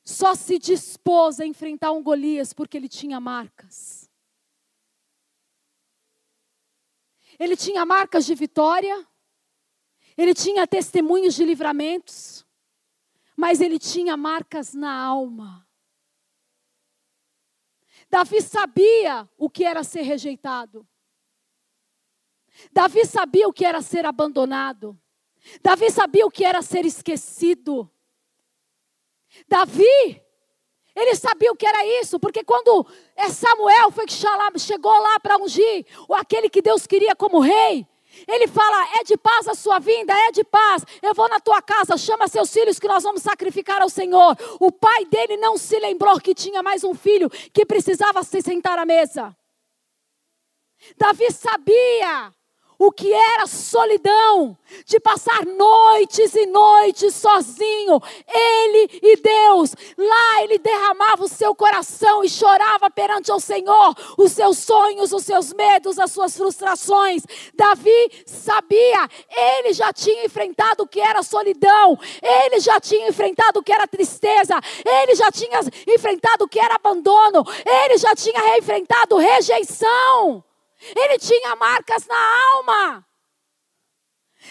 só 0.06 0.34
se 0.36 0.58
dispôs 0.58 1.40
a 1.42 1.46
enfrentar 1.46 1.92
um 1.92 2.02
Golias 2.02 2.54
porque 2.54 2.78
ele 2.78 2.88
tinha 2.88 3.20
marcas. 3.20 4.03
Ele 7.40 7.56
tinha 7.56 7.86
marcas 7.86 8.26
de 8.26 8.36
vitória, 8.36 9.08
ele 10.18 10.34
tinha 10.34 10.68
testemunhos 10.68 11.34
de 11.34 11.44
livramentos, 11.44 12.46
mas 13.36 13.62
ele 13.62 13.80
tinha 13.80 14.16
marcas 14.16 14.74
na 14.74 14.94
alma. 14.94 15.68
Davi 18.10 18.42
sabia 18.42 19.28
o 19.38 19.50
que 19.50 19.64
era 19.64 19.84
ser 19.84 20.02
rejeitado. 20.02 20.88
Davi 22.72 23.06
sabia 23.06 23.48
o 23.48 23.54
que 23.54 23.66
era 23.66 23.82
ser 23.82 24.06
abandonado. 24.06 25.00
Davi 25.62 25.90
sabia 25.90 26.26
o 26.26 26.32
que 26.32 26.46
era 26.46 26.62
ser 26.62 26.86
esquecido. 26.86 27.92
Davi, 29.48 30.22
ele 30.96 31.16
sabia 31.16 31.52
o 31.52 31.56
que 31.56 31.66
era 31.66 31.86
isso, 32.02 32.20
porque 32.20 32.44
quando 32.44 32.86
é 33.16 33.30
Samuel 33.30 33.92
foi 33.92 34.06
que 34.06 34.14
chegou 34.60 34.92
lá 34.92 35.20
para 35.20 35.38
ungir 35.38 35.86
aquele 36.12 36.50
que 36.50 36.62
Deus 36.62 36.86
queria 36.86 37.16
como 37.16 37.40
rei, 37.40 37.88
ele 38.28 38.48
fala: 38.48 39.00
é 39.00 39.04
de 39.04 39.18
paz 39.18 39.48
a 39.48 39.56
sua 39.56 39.80
vinda, 39.80 40.14
é 40.14 40.32
de 40.32 40.44
paz. 40.44 40.84
Eu 41.02 41.14
vou 41.14 41.28
na 41.28 41.40
tua 41.40 41.62
casa, 41.62 41.98
chama 41.98 42.28
seus 42.28 42.52
filhos 42.54 42.80
que 42.80 42.88
nós 42.88 43.04
vamos 43.04 43.22
sacrificar 43.22 43.82
ao 43.82 43.90
Senhor. 43.90 44.38
O 44.60 44.72
pai 44.72 45.06
dele 45.06 45.38
não 45.38 45.58
se 45.58 45.80
lembrou 45.80 46.20
que 46.20 46.36
tinha 46.36 46.62
mais 46.62 46.84
um 46.84 46.94
filho 46.94 47.30
que 47.52 47.66
precisava 47.66 48.24
se 48.24 48.42
sentar 48.42 48.78
à 48.78 48.86
mesa. 48.86 49.36
Davi 50.98 51.32
sabia 51.32 52.34
o 52.86 52.92
que 52.92 53.14
era 53.14 53.48
solidão, 53.48 54.58
de 54.86 55.00
passar 55.00 55.46
noites 55.46 56.36
e 56.36 56.46
noites 56.46 57.16
sozinho, 57.16 58.02
ele 58.28 59.00
e 59.02 59.16
Deus. 59.18 59.74
Lá 59.98 60.44
ele 60.44 60.58
derramava 60.58 61.24
o 61.24 61.28
seu 61.30 61.56
coração 61.56 62.24
e 62.26 62.30
chorava 62.30 62.90
perante 62.90 63.32
o 63.32 63.40
Senhor 63.40 63.96
os 64.18 64.34
seus 64.34 64.58
sonhos, 64.58 65.14
os 65.14 65.24
seus 65.24 65.54
medos, 65.54 65.98
as 65.98 66.12
suas 66.12 66.36
frustrações. 66.36 67.24
Davi 67.54 68.24
sabia, 68.26 69.08
ele 69.30 69.72
já 69.72 69.94
tinha 69.94 70.26
enfrentado 70.26 70.84
o 70.84 70.88
que 70.88 71.00
era 71.00 71.24
solidão, 71.24 71.98
ele 72.22 72.60
já 72.60 72.82
tinha 72.82 73.08
enfrentado 73.08 73.60
o 73.60 73.64
que 73.64 73.72
era 73.72 73.88
tristeza, 73.88 74.60
ele 74.86 75.16
já 75.16 75.32
tinha 75.32 75.62
enfrentado 75.88 76.44
o 76.44 76.50
que 76.50 76.60
era 76.60 76.76
abandono, 76.76 77.46
ele 77.66 77.98
já 77.98 78.14
tinha 78.14 78.58
enfrentado 78.58 79.16
rejeição. 79.18 80.44
Ele 80.96 81.18
tinha 81.18 81.56
marcas 81.56 82.06
na 82.06 82.54
alma. 82.54 83.08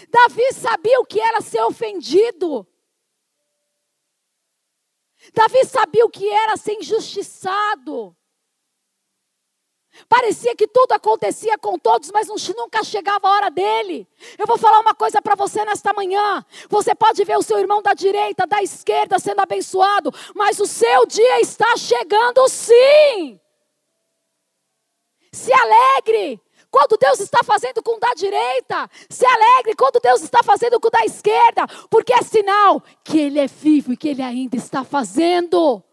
Davi 0.08 0.52
sabia 0.52 1.00
o 1.00 1.04
que 1.04 1.20
era 1.20 1.40
ser 1.40 1.62
ofendido. 1.62 2.66
Davi 5.34 5.64
sabia 5.64 6.04
o 6.04 6.10
que 6.10 6.28
era 6.28 6.56
ser 6.56 6.74
injustiçado. 6.74 8.16
Parecia 10.08 10.56
que 10.56 10.66
tudo 10.66 10.92
acontecia 10.92 11.58
com 11.58 11.78
todos, 11.78 12.10
mas 12.10 12.26
nunca 12.56 12.82
chegava 12.82 13.28
a 13.28 13.30
hora 13.32 13.50
dele. 13.50 14.08
Eu 14.38 14.46
vou 14.46 14.56
falar 14.56 14.80
uma 14.80 14.94
coisa 14.94 15.20
para 15.20 15.34
você 15.34 15.64
nesta 15.66 15.92
manhã. 15.92 16.44
Você 16.68 16.94
pode 16.94 17.22
ver 17.24 17.36
o 17.36 17.42
seu 17.42 17.58
irmão 17.58 17.82
da 17.82 17.92
direita, 17.92 18.46
da 18.46 18.62
esquerda 18.62 19.18
sendo 19.18 19.40
abençoado, 19.40 20.10
mas 20.34 20.58
o 20.58 20.66
seu 20.66 21.06
dia 21.06 21.40
está 21.40 21.76
chegando 21.76 22.48
sim. 22.48 23.38
Se 25.32 25.52
alegre 25.52 26.40
quando 26.70 26.96
Deus 26.96 27.20
está 27.20 27.42
fazendo 27.44 27.82
com 27.82 27.96
o 27.96 28.00
da 28.00 28.14
direita. 28.14 28.88
Se 29.10 29.26
alegre 29.26 29.74
quando 29.76 30.00
Deus 30.00 30.22
está 30.22 30.42
fazendo 30.42 30.80
com 30.80 30.88
o 30.88 30.90
da 30.90 31.04
esquerda, 31.04 31.66
porque 31.90 32.14
é 32.14 32.22
sinal 32.22 32.82
que 33.04 33.18
Ele 33.18 33.38
é 33.38 33.46
vivo 33.46 33.92
e 33.92 33.96
que 33.96 34.08
Ele 34.08 34.22
ainda 34.22 34.56
está 34.56 34.82
fazendo. 34.82 35.84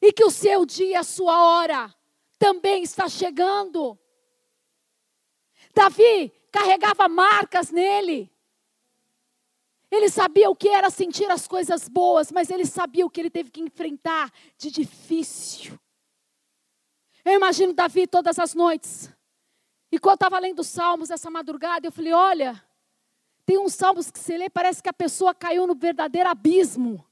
E 0.00 0.12
que 0.12 0.24
o 0.24 0.30
seu 0.30 0.64
dia, 0.64 1.00
a 1.00 1.04
sua 1.04 1.42
hora, 1.42 1.92
também 2.38 2.84
está 2.84 3.08
chegando. 3.08 3.98
Davi 5.74 6.32
carregava 6.52 7.08
marcas 7.08 7.70
nele. 7.70 8.32
Ele 9.90 10.08
sabia 10.08 10.48
o 10.48 10.54
que 10.54 10.68
era 10.68 10.88
sentir 10.88 11.28
as 11.30 11.48
coisas 11.48 11.88
boas, 11.88 12.30
mas 12.30 12.48
ele 12.48 12.64
sabia 12.64 13.04
o 13.04 13.10
que 13.10 13.20
ele 13.20 13.30
teve 13.30 13.50
que 13.50 13.60
enfrentar 13.60 14.32
de 14.56 14.70
difícil. 14.70 15.79
Eu 17.24 17.34
imagino 17.34 17.72
Davi 17.72 18.06
todas 18.06 18.38
as 18.38 18.54
noites. 18.54 19.10
E 19.92 19.98
quando 19.98 20.12
eu 20.12 20.14
estava 20.14 20.38
lendo 20.38 20.60
os 20.60 20.68
salmos 20.68 21.10
essa 21.10 21.30
madrugada, 21.30 21.86
eu 21.86 21.92
falei: 21.92 22.12
olha, 22.12 22.62
tem 23.44 23.58
uns 23.58 23.74
salmos 23.74 24.10
que 24.10 24.18
você 24.18 24.38
lê, 24.38 24.48
parece 24.48 24.82
que 24.82 24.88
a 24.88 24.92
pessoa 24.92 25.34
caiu 25.34 25.66
no 25.66 25.74
verdadeiro 25.74 26.28
abismo. 26.28 27.04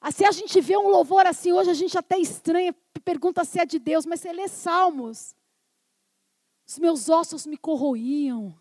Assim 0.00 0.24
a 0.24 0.32
gente 0.32 0.60
vê 0.60 0.76
um 0.76 0.88
louvor 0.88 1.26
assim, 1.26 1.52
hoje 1.52 1.70
a 1.70 1.74
gente 1.74 1.96
até 1.96 2.18
estranha, 2.18 2.74
pergunta 3.04 3.44
se 3.44 3.60
é 3.60 3.66
de 3.66 3.78
Deus, 3.78 4.06
mas 4.06 4.20
você 4.20 4.32
lê 4.32 4.48
salmos. 4.48 5.36
Os 6.66 6.78
meus 6.78 7.08
ossos 7.08 7.46
me 7.46 7.56
corroíam. 7.56 8.58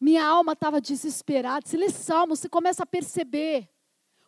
Minha 0.00 0.26
alma 0.26 0.52
estava 0.52 0.80
desesperada. 0.80 1.66
Você 1.66 1.76
lê 1.76 1.90
salmos, 1.90 2.40
você 2.40 2.48
começa 2.48 2.82
a 2.82 2.86
perceber 2.86 3.68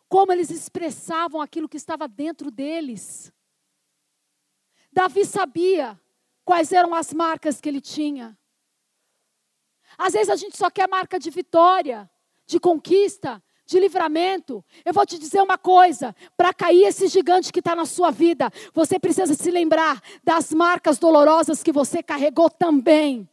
como 0.09 0.33
eles 0.33 0.51
expressavam 0.51 1.41
aquilo 1.41 1.69
que 1.69 1.77
estava 1.77 2.07
dentro 2.07 2.51
deles. 2.51 3.33
Davi 4.93 5.25
sabia 5.25 6.01
quais 6.45 6.73
eram 6.73 6.95
as 6.95 7.13
marcas 7.13 7.61
que 7.61 7.69
ele 7.69 7.81
tinha. 7.81 8.39
Às 9.99 10.13
vezes 10.13 10.31
a 10.31 10.37
gente 10.37 10.57
só 10.57 10.71
quer 10.71 10.89
marca 10.89 11.19
de 11.19 11.31
vitória, 11.31 12.11
de 12.47 12.61
conquista, 12.61 13.43
de 13.67 13.81
livramento. 13.81 14.65
Eu 14.85 14.95
vou 14.95 15.05
te 15.05 15.19
dizer 15.19 15.43
uma 15.43 15.59
coisa: 15.59 16.15
para 16.37 16.55
cair 16.55 16.85
esse 16.85 17.09
gigante 17.09 17.53
que 17.53 17.59
está 17.59 17.75
na 17.75 17.85
sua 17.85 18.11
vida, 18.11 18.51
você 18.73 18.99
precisa 18.99 19.35
se 19.35 19.51
lembrar 19.51 20.01
das 20.23 20.53
marcas 20.53 20.99
dolorosas 20.99 21.63
que 21.63 21.73
você 21.73 22.03
carregou 22.03 22.49
também. 22.49 23.29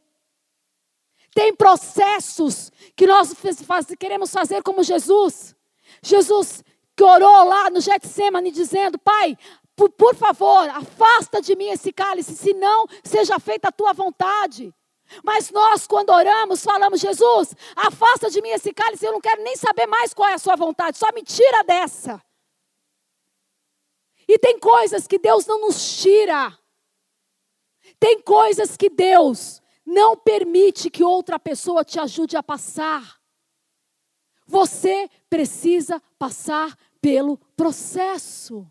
Tem 1.33 1.55
processos 1.55 2.71
que 2.95 3.07
nós 3.07 3.33
faz, 3.65 3.87
queremos 3.97 4.31
fazer 4.31 4.61
como 4.61 4.83
Jesus. 4.83 5.55
Jesus 6.01 6.63
que 6.95 7.03
orou 7.03 7.45
lá 7.45 7.69
no 7.69 7.81
Getsemane 7.81 8.51
dizendo: 8.51 8.97
Pai, 8.97 9.37
por, 9.75 9.89
por 9.89 10.15
favor, 10.15 10.69
afasta 10.69 11.41
de 11.41 11.55
mim 11.55 11.69
esse 11.69 11.91
cálice, 11.91 12.35
senão 12.35 12.85
seja 13.03 13.39
feita 13.39 13.69
a 13.69 13.71
tua 13.71 13.93
vontade. 13.93 14.73
Mas 15.23 15.51
nós, 15.51 15.85
quando 15.87 16.09
oramos, 16.11 16.63
falamos: 16.63 16.99
Jesus, 16.99 17.55
afasta 17.75 18.29
de 18.29 18.41
mim 18.41 18.49
esse 18.49 18.73
cálice, 18.73 19.05
eu 19.05 19.11
não 19.11 19.21
quero 19.21 19.43
nem 19.43 19.55
saber 19.55 19.87
mais 19.87 20.13
qual 20.13 20.29
é 20.29 20.33
a 20.33 20.39
sua 20.39 20.55
vontade, 20.55 20.97
só 20.97 21.07
me 21.13 21.23
tira 21.23 21.63
dessa. 21.63 22.21
E 24.27 24.39
tem 24.39 24.57
coisas 24.59 25.05
que 25.05 25.19
Deus 25.19 25.45
não 25.45 25.61
nos 25.61 26.01
tira, 26.01 26.57
tem 27.99 28.21
coisas 28.21 28.77
que 28.77 28.89
Deus 28.89 29.61
não 29.85 30.15
permite 30.15 30.89
que 30.89 31.03
outra 31.03 31.37
pessoa 31.37 31.83
te 31.83 31.99
ajude 31.99 32.37
a 32.37 32.43
passar. 32.43 33.22
Você 34.45 35.09
precisa 35.29 36.01
passar 36.17 36.77
pelo 37.01 37.37
processo. 37.55 38.67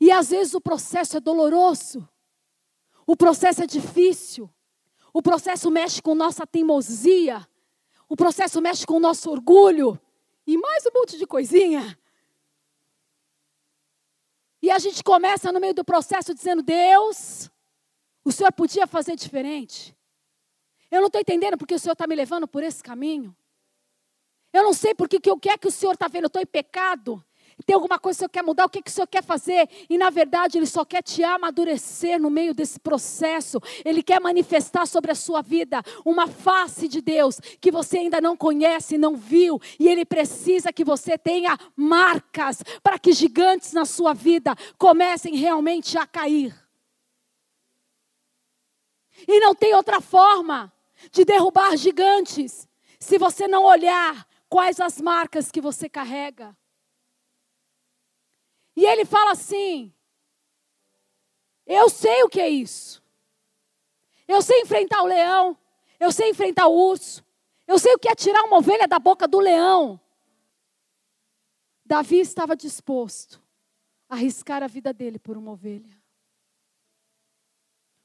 E 0.00 0.10
às 0.10 0.30
vezes 0.30 0.54
o 0.54 0.60
processo 0.60 1.16
é 1.16 1.20
doloroso, 1.20 2.06
o 3.06 3.16
processo 3.16 3.62
é 3.62 3.66
difícil, 3.66 4.50
o 5.12 5.22
processo 5.22 5.70
mexe 5.70 6.02
com 6.02 6.14
nossa 6.14 6.46
teimosia, 6.46 7.46
o 8.08 8.14
processo 8.14 8.60
mexe 8.60 8.86
com 8.86 8.94
o 8.94 9.00
nosso 9.00 9.30
orgulho 9.30 9.98
e 10.46 10.58
mais 10.58 10.84
um 10.86 10.90
monte 10.94 11.16
de 11.16 11.26
coisinha. 11.26 11.98
E 14.60 14.70
a 14.70 14.78
gente 14.78 15.02
começa 15.02 15.50
no 15.50 15.60
meio 15.60 15.74
do 15.74 15.84
processo 15.84 16.34
dizendo: 16.34 16.62
Deus, 16.62 17.50
o 18.24 18.32
Senhor 18.32 18.52
podia 18.52 18.86
fazer 18.86 19.16
diferente. 19.16 19.96
Eu 20.90 21.00
não 21.00 21.06
estou 21.06 21.20
entendendo 21.20 21.56
porque 21.56 21.74
o 21.74 21.78
Senhor 21.78 21.94
está 21.94 22.06
me 22.06 22.14
levando 22.14 22.46
por 22.46 22.62
esse 22.62 22.82
caminho. 22.82 23.36
Eu 24.56 24.62
não 24.62 24.72
sei 24.72 24.94
porque 24.94 25.20
que 25.20 25.30
o 25.30 25.38
que 25.38 25.50
é 25.50 25.58
que 25.58 25.68
o 25.68 25.70
Senhor 25.70 25.92
está 25.92 26.08
vendo. 26.08 26.24
Eu 26.24 26.28
estou 26.28 26.40
em 26.40 26.46
pecado. 26.46 27.22
Tem 27.66 27.74
alguma 27.74 27.98
coisa 27.98 28.16
que 28.16 28.20
o 28.20 28.20
Senhor 28.20 28.30
quer 28.30 28.42
mudar? 28.42 28.64
O 28.64 28.70
que, 28.70 28.80
que 28.80 28.90
o 28.90 28.92
Senhor 28.92 29.06
quer 29.06 29.22
fazer? 29.22 29.68
E 29.90 29.98
na 29.98 30.08
verdade, 30.08 30.56
Ele 30.56 30.64
só 30.64 30.82
quer 30.82 31.02
te 31.02 31.22
amadurecer 31.22 32.18
no 32.18 32.30
meio 32.30 32.54
desse 32.54 32.80
processo. 32.80 33.60
Ele 33.84 34.02
quer 34.02 34.18
manifestar 34.18 34.86
sobre 34.86 35.12
a 35.12 35.14
sua 35.14 35.42
vida 35.42 35.82
uma 36.06 36.26
face 36.26 36.88
de 36.88 37.02
Deus 37.02 37.38
que 37.60 37.70
você 37.70 37.98
ainda 37.98 38.18
não 38.18 38.34
conhece, 38.34 38.96
não 38.96 39.14
viu. 39.14 39.60
E 39.78 39.88
Ele 39.88 40.06
precisa 40.06 40.72
que 40.72 40.84
você 40.84 41.18
tenha 41.18 41.58
marcas 41.76 42.62
para 42.82 42.98
que 42.98 43.12
gigantes 43.12 43.74
na 43.74 43.84
sua 43.84 44.14
vida 44.14 44.56
comecem 44.78 45.36
realmente 45.36 45.98
a 45.98 46.06
cair. 46.06 46.54
E 49.28 49.38
não 49.38 49.54
tem 49.54 49.74
outra 49.74 50.00
forma 50.00 50.72
de 51.12 51.26
derrubar 51.26 51.76
gigantes 51.76 52.66
se 52.98 53.18
você 53.18 53.46
não 53.46 53.62
olhar 53.62 54.26
Quais 54.56 54.80
as 54.80 55.02
marcas 55.02 55.50
que 55.52 55.60
você 55.60 55.86
carrega? 55.86 56.56
E 58.74 58.86
ele 58.86 59.04
fala 59.04 59.32
assim: 59.32 59.92
Eu 61.66 61.90
sei 61.90 62.22
o 62.22 62.28
que 62.30 62.40
é 62.40 62.48
isso. 62.48 63.04
Eu 64.26 64.40
sei 64.40 64.62
enfrentar 64.62 65.02
o 65.02 65.06
leão. 65.06 65.58
Eu 66.00 66.10
sei 66.10 66.30
enfrentar 66.30 66.68
o 66.68 66.72
urso. 66.74 67.22
Eu 67.66 67.78
sei 67.78 67.92
o 67.92 67.98
que 67.98 68.08
é 68.08 68.14
tirar 68.14 68.44
uma 68.44 68.56
ovelha 68.56 68.88
da 68.88 68.98
boca 68.98 69.28
do 69.28 69.40
leão. 69.40 70.00
Davi 71.84 72.20
estava 72.20 72.56
disposto 72.56 73.42
a 74.08 74.14
arriscar 74.14 74.62
a 74.62 74.68
vida 74.68 74.90
dele 74.90 75.18
por 75.18 75.36
uma 75.36 75.50
ovelha. 75.50 76.02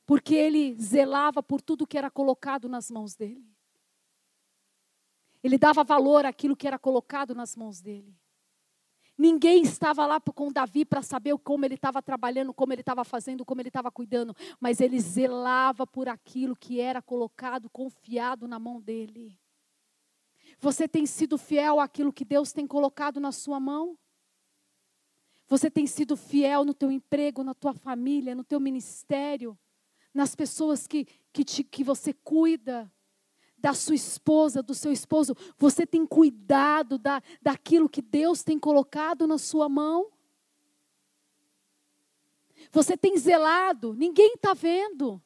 Porque 0.06 0.36
ele 0.36 0.76
zelava 0.82 1.42
por 1.42 1.62
tudo 1.62 1.88
que 1.88 1.98
era 1.98 2.12
colocado 2.12 2.68
nas 2.68 2.92
mãos 2.92 3.16
dele. 3.16 3.50
Ele 5.44 5.58
dava 5.58 5.84
valor 5.84 6.26
àquilo 6.26 6.56
que 6.56 6.68
era 6.68 6.78
colocado 6.78 7.34
nas 7.34 7.56
mãos 7.56 7.82
dele. 7.82 8.16
Ninguém 9.18 9.62
estava 9.62 10.06
lá 10.06 10.20
com 10.20 10.52
Davi 10.52 10.84
para 10.84 11.02
saber 11.02 11.38
como 11.40 11.64
ele 11.64 11.76
estava 11.76 12.02
trabalhando, 12.02 12.54
como 12.54 12.74
ele 12.74 12.82
estava 12.82 13.04
fazendo, 13.04 13.46
como 13.46 13.62
ele 13.62 13.70
estava 13.70 13.92
cuidando, 13.92 14.36
mas 14.60 14.80
ele 14.80 15.00
zelava 15.00 15.86
por 15.86 16.10
aquilo 16.10 16.56
que 16.56 16.80
era 16.80 17.02
colocado, 17.02 17.70
confiado 17.70 18.48
na 18.48 18.58
mão 18.58 18.82
dele. 18.82 19.38
Você 20.60 20.88
tem 20.88 21.06
sido 21.06 21.38
fiel 21.38 21.80
àquilo 21.80 22.12
que 22.14 22.26
Deus 22.26 22.52
tem 22.52 22.66
colocado 22.66 23.20
na 23.20 23.32
sua 23.32 23.60
mão? 23.60 23.98
Você 25.48 25.70
tem 25.70 25.86
sido 25.86 26.16
fiel 26.16 26.64
no 26.64 26.74
teu 26.74 26.90
emprego, 26.90 27.44
na 27.44 27.54
tua 27.54 27.74
família, 27.74 28.34
no 28.34 28.44
teu 28.44 28.60
ministério, 28.60 29.58
nas 30.14 30.36
pessoas 30.36 30.88
que, 30.88 31.06
que, 31.34 31.44
te, 31.44 31.64
que 31.64 31.84
você 31.84 32.14
cuida, 32.14 32.92
da 33.62 33.74
sua 33.74 33.96
esposa, 33.96 34.64
do 34.64 34.74
seu 34.74 34.92
esposo? 34.92 35.36
Você 35.58 35.86
tem 35.86 36.06
cuidado 36.06 36.98
da, 36.98 37.22
daquilo 37.42 37.88
que 37.88 38.02
Deus 38.02 38.44
tem 38.44 38.58
colocado 38.58 39.28
na 39.28 39.38
sua 39.38 39.70
mão? 39.70 40.12
Você 42.72 42.98
tem 42.98 43.18
zelado, 43.18 43.94
ninguém 43.94 44.34
está 44.34 44.54
vendo. 44.54 45.22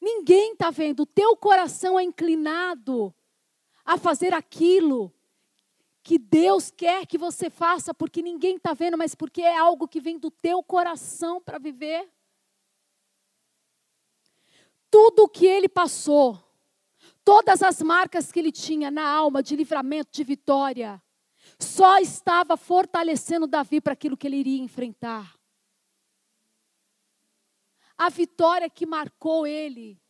Ninguém 0.00 0.52
está 0.52 0.70
vendo. 0.70 1.00
O 1.00 1.06
teu 1.06 1.36
coração 1.36 1.98
é 1.98 2.02
inclinado 2.02 3.14
a 3.84 3.96
fazer 3.96 4.32
aquilo 4.34 5.12
que 6.02 6.18
Deus 6.18 6.70
quer 6.70 7.04
que 7.06 7.18
você 7.18 7.50
faça, 7.50 7.92
porque 7.92 8.22
ninguém 8.22 8.56
está 8.56 8.72
vendo, 8.72 8.96
mas 8.96 9.14
porque 9.14 9.42
é 9.42 9.58
algo 9.58 9.88
que 9.88 10.00
vem 10.00 10.18
do 10.18 10.30
teu 10.30 10.62
coração 10.62 11.40
para 11.42 11.58
viver. 11.58 12.08
Tudo 14.88 15.24
o 15.24 15.28
que 15.28 15.44
ele 15.44 15.68
passou, 15.68 16.38
todas 17.26 17.60
as 17.60 17.82
marcas 17.82 18.30
que 18.30 18.38
ele 18.38 18.52
tinha 18.52 18.88
na 18.88 19.04
alma 19.04 19.42
de 19.42 19.56
livramento, 19.56 20.12
de 20.12 20.22
vitória, 20.22 21.02
só 21.58 21.98
estava 21.98 22.56
fortalecendo 22.56 23.48
Davi 23.48 23.80
para 23.80 23.94
aquilo 23.94 24.16
que 24.16 24.28
ele 24.28 24.36
iria 24.36 24.62
enfrentar. 24.62 25.36
A 27.98 28.08
vitória 28.10 28.70
que 28.70 28.86
marcou 28.86 29.44
ele 29.44 30.00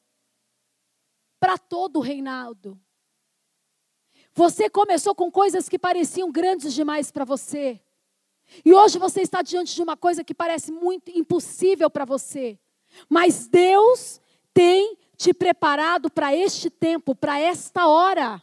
para 1.40 1.56
todo 1.56 1.96
o 1.96 2.02
reinado. 2.02 2.78
Você 4.34 4.68
começou 4.68 5.14
com 5.14 5.32
coisas 5.32 5.70
que 5.70 5.78
pareciam 5.78 6.30
grandes 6.30 6.74
demais 6.74 7.10
para 7.10 7.24
você. 7.24 7.80
E 8.62 8.74
hoje 8.74 8.98
você 8.98 9.22
está 9.22 9.40
diante 9.40 9.74
de 9.74 9.82
uma 9.82 9.96
coisa 9.96 10.22
que 10.22 10.34
parece 10.34 10.70
muito 10.70 11.10
impossível 11.10 11.88
para 11.88 12.04
você. 12.04 12.58
Mas 13.08 13.48
Deus 13.48 14.20
tem 14.52 14.98
te 15.16 15.32
preparado 15.32 16.10
para 16.10 16.34
este 16.34 16.70
tempo, 16.70 17.14
para 17.14 17.38
esta 17.40 17.86
hora. 17.86 18.42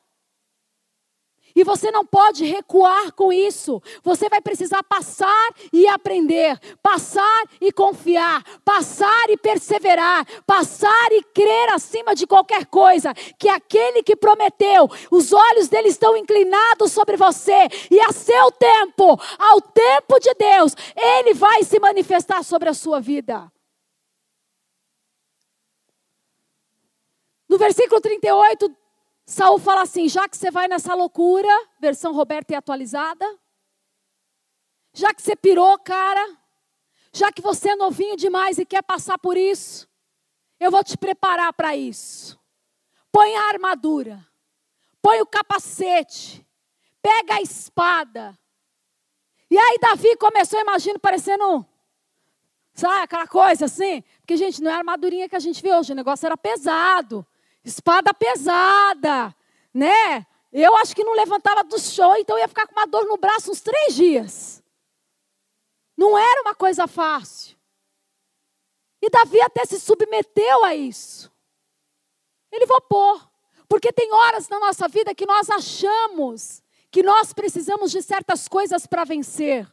E 1.55 1.63
você 1.63 1.91
não 1.91 2.05
pode 2.05 2.45
recuar 2.45 3.11
com 3.13 3.31
isso. 3.31 3.81
Você 4.03 4.27
vai 4.27 4.41
precisar 4.41 4.81
passar 4.83 5.49
e 5.71 5.87
aprender, 5.87 6.59
passar 6.81 7.43
e 7.61 7.71
confiar, 7.71 8.43
passar 8.65 9.29
e 9.29 9.37
perseverar, 9.37 10.25
passar 10.47 11.11
e 11.11 11.21
crer 11.21 11.69
acima 11.73 12.15
de 12.15 12.25
qualquer 12.25 12.65
coisa 12.65 13.13
que 13.37 13.47
aquele 13.47 14.01
que 14.01 14.15
prometeu, 14.15 14.89
os 15.11 15.31
olhos 15.31 15.67
dele 15.67 15.89
estão 15.89 16.17
inclinados 16.17 16.91
sobre 16.91 17.17
você 17.17 17.67
e 17.91 17.99
a 18.01 18.11
seu 18.11 18.51
tempo, 18.51 19.19
ao 19.37 19.61
tempo 19.61 20.19
de 20.19 20.33
Deus, 20.33 20.75
ele 20.95 21.33
vai 21.35 21.63
se 21.63 21.79
manifestar 21.79 22.43
sobre 22.43 22.69
a 22.69 22.73
sua 22.73 22.99
vida. 22.99 23.52
No 27.53 27.59
versículo 27.59 28.01
38, 28.01 28.75
Saul 29.27 29.59
fala 29.59 29.83
assim: 29.83 30.09
já 30.09 30.27
que 30.27 30.35
você 30.35 30.49
vai 30.49 30.67
nessa 30.67 30.95
loucura, 30.95 31.47
versão 31.79 32.11
Roberta 32.11 32.51
e 32.51 32.55
atualizada, 32.55 33.23
já 34.91 35.13
que 35.13 35.21
você 35.21 35.35
pirou, 35.35 35.77
cara, 35.77 36.35
já 37.13 37.31
que 37.31 37.43
você 37.43 37.69
é 37.69 37.75
novinho 37.75 38.17
demais 38.17 38.57
e 38.57 38.65
quer 38.65 38.81
passar 38.81 39.19
por 39.19 39.37
isso, 39.37 39.87
eu 40.59 40.71
vou 40.71 40.83
te 40.83 40.97
preparar 40.97 41.53
para 41.53 41.75
isso. 41.75 42.39
Põe 43.11 43.35
a 43.35 43.49
armadura, 43.49 44.25
põe 44.99 45.21
o 45.21 45.27
capacete, 45.27 46.43
pega 47.03 47.35
a 47.35 47.41
espada. 47.43 48.35
E 49.47 49.55
aí 49.59 49.77
Davi 49.79 50.17
começou, 50.17 50.59
imagino, 50.59 50.99
parecendo, 50.99 51.63
sabe, 52.73 53.03
aquela 53.03 53.27
coisa 53.27 53.65
assim. 53.65 54.03
Porque, 54.21 54.37
gente, 54.37 54.59
não 54.59 54.71
é 54.71 54.73
a 54.73 54.77
armadurinha 54.77 55.29
que 55.29 55.35
a 55.35 55.39
gente 55.39 55.61
vê 55.61 55.71
hoje, 55.71 55.91
o 55.91 55.95
negócio 55.95 56.25
era 56.25 56.35
pesado. 56.35 57.23
Espada 57.63 58.13
pesada, 58.13 59.35
né? 59.73 60.25
Eu 60.51 60.75
acho 60.77 60.95
que 60.95 61.03
não 61.03 61.15
levantava 61.15 61.63
do 61.63 61.79
chão, 61.79 62.15
então 62.17 62.37
ia 62.37 62.47
ficar 62.47 62.67
com 62.67 62.73
uma 62.73 62.85
dor 62.85 63.05
no 63.05 63.17
braço 63.17 63.51
uns 63.51 63.61
três 63.61 63.95
dias. 63.95 64.63
Não 65.97 66.17
era 66.17 66.41
uma 66.41 66.53
coisa 66.53 66.87
fácil. 66.87 67.57
E 69.01 69.09
Davi 69.09 69.41
até 69.41 69.65
se 69.65 69.79
submeteu 69.79 70.63
a 70.63 70.75
isso. 70.75 71.31
Ele 72.51 72.65
vou 72.65 72.81
pôr. 72.81 73.33
Porque 73.67 73.91
tem 73.91 74.13
horas 74.13 74.47
na 74.47 74.59
nossa 74.59 74.87
vida 74.87 75.15
que 75.15 75.25
nós 75.25 75.49
achamos 75.49 76.61
que 76.91 77.01
nós 77.01 77.33
precisamos 77.33 77.91
de 77.91 78.03
certas 78.03 78.47
coisas 78.47 78.85
para 78.85 79.03
vencer. 79.03 79.67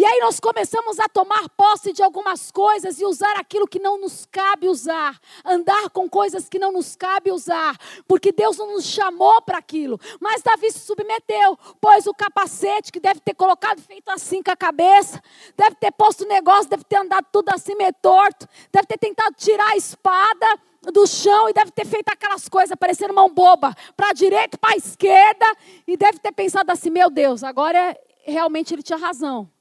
E 0.00 0.04
aí 0.06 0.18
nós 0.20 0.40
começamos 0.40 0.98
a 0.98 1.06
tomar 1.10 1.46
posse 1.50 1.92
de 1.92 2.02
algumas 2.02 2.50
coisas 2.50 2.98
e 2.98 3.04
usar 3.04 3.38
aquilo 3.38 3.68
que 3.68 3.78
não 3.78 4.00
nos 4.00 4.24
cabe 4.32 4.66
usar, 4.66 5.20
andar 5.44 5.90
com 5.90 6.08
coisas 6.08 6.48
que 6.48 6.58
não 6.58 6.72
nos 6.72 6.96
cabe 6.96 7.30
usar, 7.30 7.76
porque 8.08 8.32
Deus 8.32 8.56
não 8.56 8.72
nos 8.72 8.86
chamou 8.86 9.42
para 9.42 9.58
aquilo. 9.58 10.00
Mas 10.18 10.40
Davi 10.40 10.72
se 10.72 10.78
submeteu, 10.78 11.54
pôs 11.78 12.06
o 12.06 12.14
capacete 12.14 12.90
que 12.90 12.98
deve 12.98 13.20
ter 13.20 13.34
colocado 13.34 13.82
feito 13.82 14.08
assim 14.08 14.42
com 14.42 14.50
a 14.50 14.56
cabeça, 14.56 15.22
deve 15.54 15.76
ter 15.76 15.92
posto 15.92 16.24
o 16.24 16.28
negócio, 16.28 16.70
deve 16.70 16.84
ter 16.84 16.96
andado 16.96 17.26
tudo 17.30 17.50
assim 17.50 17.74
meio 17.74 17.92
torto, 18.00 18.48
deve 18.72 18.86
ter 18.86 18.96
tentado 18.96 19.34
tirar 19.36 19.68
a 19.68 19.76
espada 19.76 20.46
do 20.94 21.06
chão 21.06 21.50
e 21.50 21.52
deve 21.52 21.72
ter 21.72 21.84
feito 21.84 22.08
aquelas 22.08 22.48
coisas 22.48 22.74
parecendo 22.74 23.12
mão 23.12 23.28
boba, 23.28 23.76
para 23.94 24.08
a 24.08 24.12
direita, 24.14 24.56
para 24.56 24.72
a 24.72 24.76
esquerda, 24.78 25.44
e 25.86 25.94
deve 25.94 26.18
ter 26.20 26.32
pensado 26.32 26.72
assim: 26.72 26.88
meu 26.88 27.10
Deus, 27.10 27.44
agora 27.44 27.94
realmente 28.24 28.72
ele 28.72 28.82
tinha 28.82 28.98
razão. 28.98 29.59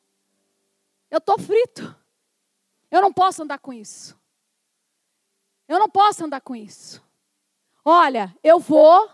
Eu 1.10 1.18
estou 1.18 1.38
frito. 1.40 1.96
Eu 2.92 3.02
não 3.02 3.14
posso 3.14 3.44
andar 3.44 3.60
com 3.60 3.74
isso. 3.74 4.20
Eu 5.68 5.80
não 5.80 5.90
posso 5.90 6.26
andar 6.26 6.42
com 6.42 6.56
isso. 6.56 7.04
Olha, 7.86 8.36
eu 8.44 8.60
vou, 8.60 9.10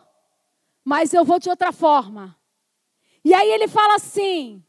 mas 0.84 1.14
eu 1.14 1.26
vou 1.26 1.40
de 1.40 1.50
outra 1.50 1.72
forma. 1.72 2.38
E 3.24 3.34
aí 3.34 3.50
ele 3.50 3.68
fala 3.68 3.96
assim. 3.96 4.64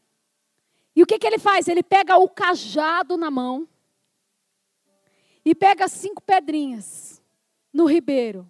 E 0.95 1.03
o 1.03 1.05
que, 1.05 1.19
que 1.19 1.27
ele 1.27 1.37
faz? 1.39 1.67
Ele 1.67 1.83
pega 1.83 2.17
o 2.17 2.27
cajado 2.27 3.17
na 3.17 3.29
mão 3.29 3.67
e 5.45 5.53
pega 5.55 5.87
cinco 5.87 6.21
pedrinhas 6.21 7.21
no 7.71 7.85
ribeiro 7.85 8.49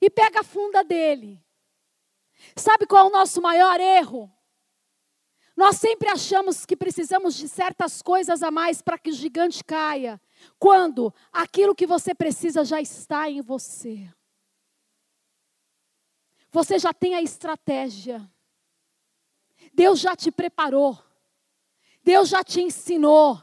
e 0.00 0.10
pega 0.10 0.40
a 0.40 0.44
funda 0.44 0.84
dele. 0.84 1.42
Sabe 2.54 2.86
qual 2.86 3.06
é 3.06 3.08
o 3.08 3.12
nosso 3.12 3.40
maior 3.40 3.80
erro? 3.80 4.30
Nós 5.56 5.76
sempre 5.76 6.08
achamos 6.08 6.66
que 6.66 6.76
precisamos 6.76 7.36
de 7.36 7.48
certas 7.48 8.02
coisas 8.02 8.42
a 8.42 8.50
mais 8.50 8.82
para 8.82 8.98
que 8.98 9.10
o 9.10 9.14
gigante 9.14 9.62
caia, 9.62 10.20
quando 10.58 11.14
aquilo 11.32 11.74
que 11.74 11.86
você 11.86 12.12
precisa 12.14 12.64
já 12.64 12.80
está 12.80 13.30
em 13.30 13.40
você. 13.40 14.10
Você 16.50 16.78
já 16.78 16.92
tem 16.92 17.14
a 17.14 17.22
estratégia. 17.22 18.28
Deus 19.72 20.00
já 20.00 20.16
te 20.16 20.30
preparou. 20.30 20.98
Deus 22.02 22.28
já 22.28 22.42
te 22.42 22.60
ensinou. 22.60 23.40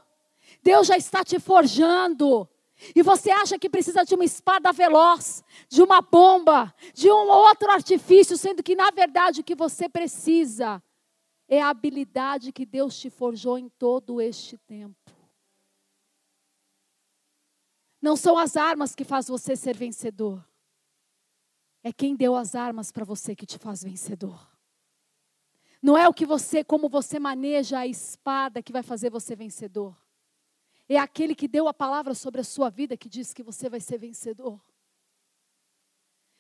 Deus 0.62 0.88
já 0.88 0.98
está 0.98 1.24
te 1.24 1.40
forjando. 1.40 2.48
E 2.96 3.02
você 3.02 3.32
acha 3.32 3.58
que 3.58 3.70
precisa 3.70 4.04
de 4.04 4.16
uma 4.16 4.26
espada 4.26 4.72
veloz, 4.72 5.44
de 5.70 5.82
uma 5.82 6.02
bomba, 6.02 6.74
de 6.94 7.10
um 7.10 7.30
outro 7.30 7.70
artifício, 7.72 8.38
sendo 8.38 8.64
que 8.64 8.76
na 8.76 8.92
verdade 8.92 9.42
o 9.42 9.44
que 9.44 9.56
você 9.56 9.88
precisa 9.88 10.82
é 11.54 11.62
a 11.62 11.68
habilidade 11.68 12.54
que 12.54 12.66
Deus 12.66 12.98
te 12.98 13.10
forjou 13.10 13.58
em 13.58 13.68
todo 13.68 14.22
este 14.22 14.58
tempo. 14.58 15.12
Não 18.02 18.16
são 18.16 18.38
as 18.38 18.56
armas 18.56 18.96
que 18.96 19.04
faz 19.04 19.28
você 19.28 19.54
ser 19.54 19.76
vencedor. 19.76 20.42
É 21.84 21.92
quem 21.92 22.16
deu 22.16 22.38
as 22.38 22.56
armas 22.56 22.90
para 22.90 23.04
você 23.04 23.36
que 23.36 23.46
te 23.46 23.58
faz 23.58 23.84
vencedor. 23.84 24.50
Não 25.82 25.98
é 25.98 26.08
o 26.08 26.14
que 26.14 26.26
você, 26.26 26.64
como 26.64 26.88
você 26.88 27.20
maneja 27.20 27.80
a 27.80 27.88
espada 27.88 28.64
que 28.64 28.72
vai 28.72 28.82
fazer 28.82 29.10
você 29.10 29.36
vencedor. 29.36 29.94
É 30.88 30.98
aquele 30.98 31.36
que 31.36 31.50
deu 31.50 31.68
a 31.68 31.74
palavra 31.74 32.16
sobre 32.16 32.40
a 32.40 32.46
sua 32.46 32.70
vida 32.70 32.96
que 32.96 33.10
diz 33.10 33.34
que 33.34 33.44
você 33.44 33.70
vai 33.70 33.82
ser 33.82 33.98
vencedor. 33.98 34.62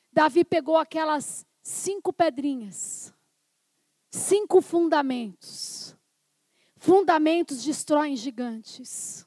Davi 0.10 0.45
pegou 0.45 0.78
aquelas 0.78 1.45
cinco 1.62 2.13
pedrinhas 2.13 3.13
Cinco 4.12 4.62
fundamentos. 4.62 5.95
Fundamentos 6.78 7.63
destroem 7.63 8.15
gigantes. 8.15 9.26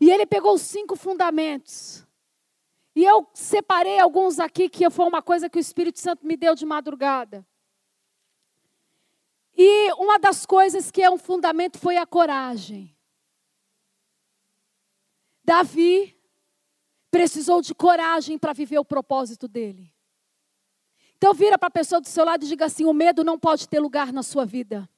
E 0.00 0.10
ele 0.10 0.24
pegou 0.24 0.56
cinco 0.56 0.94
fundamentos. 0.94 2.06
E 2.94 3.04
eu 3.04 3.28
separei 3.34 3.98
alguns 3.98 4.38
aqui 4.38 4.68
que 4.68 4.88
foi 4.90 5.06
uma 5.06 5.20
coisa 5.20 5.50
que 5.50 5.58
o 5.58 5.60
Espírito 5.60 5.98
Santo 5.98 6.24
me 6.24 6.36
deu 6.36 6.54
de 6.54 6.64
madrugada. 6.64 7.46
E 9.56 9.92
uma 9.94 10.18
das 10.18 10.46
coisas 10.46 10.90
que 10.90 11.02
é 11.02 11.10
um 11.10 11.18
fundamento 11.18 11.78
foi 11.78 11.96
a 11.96 12.06
coragem. 12.06 12.96
Davi 15.44 16.16
precisou 17.10 17.60
de 17.60 17.74
coragem 17.74 18.38
para 18.38 18.52
viver 18.52 18.78
o 18.78 18.84
propósito 18.84 19.48
dele. 19.48 19.92
Então 21.20 21.34
vira 21.34 21.58
para 21.58 21.68
a 21.68 21.70
pessoa 21.70 22.00
do 22.00 22.08
seu 22.08 22.24
lado 22.24 22.46
e 22.46 22.48
diga 22.48 22.64
assim: 22.64 22.86
o 22.86 22.94
medo 22.94 23.22
não 23.22 23.38
pode 23.38 23.68
ter 23.68 23.78
lugar 23.78 24.10
na 24.10 24.22
sua 24.22 24.46
vida. 24.46 24.88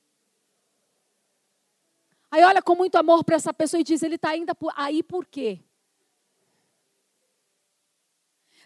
Aí 2.31 2.45
olha 2.45 2.63
com 2.63 2.77
muito 2.77 2.95
amor 2.95 3.25
para 3.25 3.35
essa 3.35 3.53
pessoa 3.53 3.81
e 3.81 3.83
diz: 3.85 4.05
ele 4.05 4.15
está 4.15 4.29
ainda 4.29 4.57
aí 4.77 5.03
por 5.03 5.27
quê? 5.27 5.59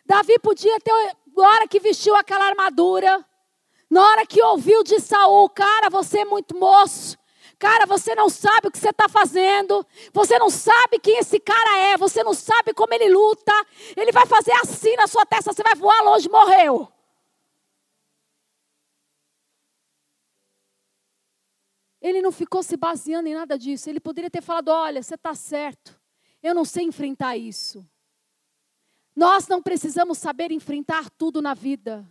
Davi 0.05 0.39
podia 0.39 0.79
ter, 0.81 1.17
na 1.35 1.49
hora 1.49 1.67
que 1.67 1.81
vestiu 1.81 2.15
aquela 2.15 2.45
armadura, 2.45 3.25
na 3.89 4.07
hora 4.07 4.27
que 4.27 4.43
ouviu 4.43 4.85
de 4.85 5.01
Saul, 5.01 5.49
cara, 5.49 5.89
você 5.89 6.19
é 6.19 6.25
muito 6.27 6.55
moço. 6.55 7.17
Cara, 7.59 7.87
você 7.87 8.15
não 8.15 8.29
sabe 8.29 8.69
o 8.69 8.71
que 8.71 8.77
você 8.77 8.91
está 8.91 9.09
fazendo. 9.09 9.85
Você 10.13 10.39
não 10.39 10.51
sabe 10.51 10.99
quem 10.99 11.17
esse 11.17 11.41
cara 11.41 11.79
é. 11.79 11.97
Você 11.97 12.23
não 12.23 12.35
sabe 12.35 12.75
como 12.75 12.93
ele 12.93 13.09
luta. 13.09 13.53
Ele 13.97 14.13
vai 14.13 14.27
fazer 14.27 14.53
assim 14.61 14.95
na 14.97 15.07
sua 15.07 15.25
testa. 15.25 15.55
Você 15.55 15.63
vai 15.63 15.75
voar 15.75 16.03
longe, 16.03 16.29
morreu. 16.29 16.93
Ele 22.07 22.23
não 22.23 22.31
ficou 22.31 22.63
se 22.63 22.77
baseando 22.77 23.29
em 23.29 23.35
nada 23.35 23.59
disso. 23.59 23.91
Ele 23.91 23.99
poderia 23.99 24.31
ter 24.31 24.41
falado: 24.41 24.69
olha, 24.69 25.03
você 25.03 25.17
está 25.17 25.35
certo. 25.35 26.01
Eu 26.41 26.55
não 26.55 26.65
sei 26.65 26.85
enfrentar 26.85 27.37
isso. 27.37 27.85
Nós 29.15 29.49
não 29.49 29.61
precisamos 29.61 30.17
saber 30.17 30.53
enfrentar 30.53 31.11
tudo 31.11 31.43
na 31.43 31.53
vida. 31.53 32.09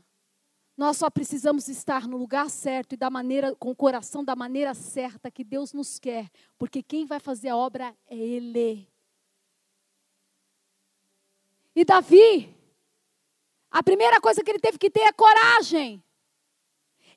Nós 0.75 0.97
só 0.97 1.09
precisamos 1.09 1.69
estar 1.69 2.09
no 2.09 2.17
lugar 2.17 2.49
certo 2.49 2.91
e 2.91 2.97
da 2.97 3.09
maneira, 3.09 3.55
com 3.55 3.71
o 3.71 3.75
coração 3.75 4.21
da 4.21 4.35
maneira 4.35 4.73
certa 4.73 5.31
que 5.31 5.45
Deus 5.45 5.71
nos 5.71 5.97
quer, 5.97 6.29
porque 6.57 6.83
quem 6.83 7.05
vai 7.05 7.21
fazer 7.21 7.47
a 7.47 7.55
obra 7.55 7.95
é 8.07 8.17
Ele. 8.17 8.85
E 11.73 11.85
Davi, 11.85 12.53
a 13.71 13.81
primeira 13.81 14.19
coisa 14.19 14.43
que 14.43 14.51
ele 14.51 14.59
teve 14.59 14.77
que 14.77 14.89
ter 14.89 15.01
é 15.01 15.13
coragem. 15.13 16.03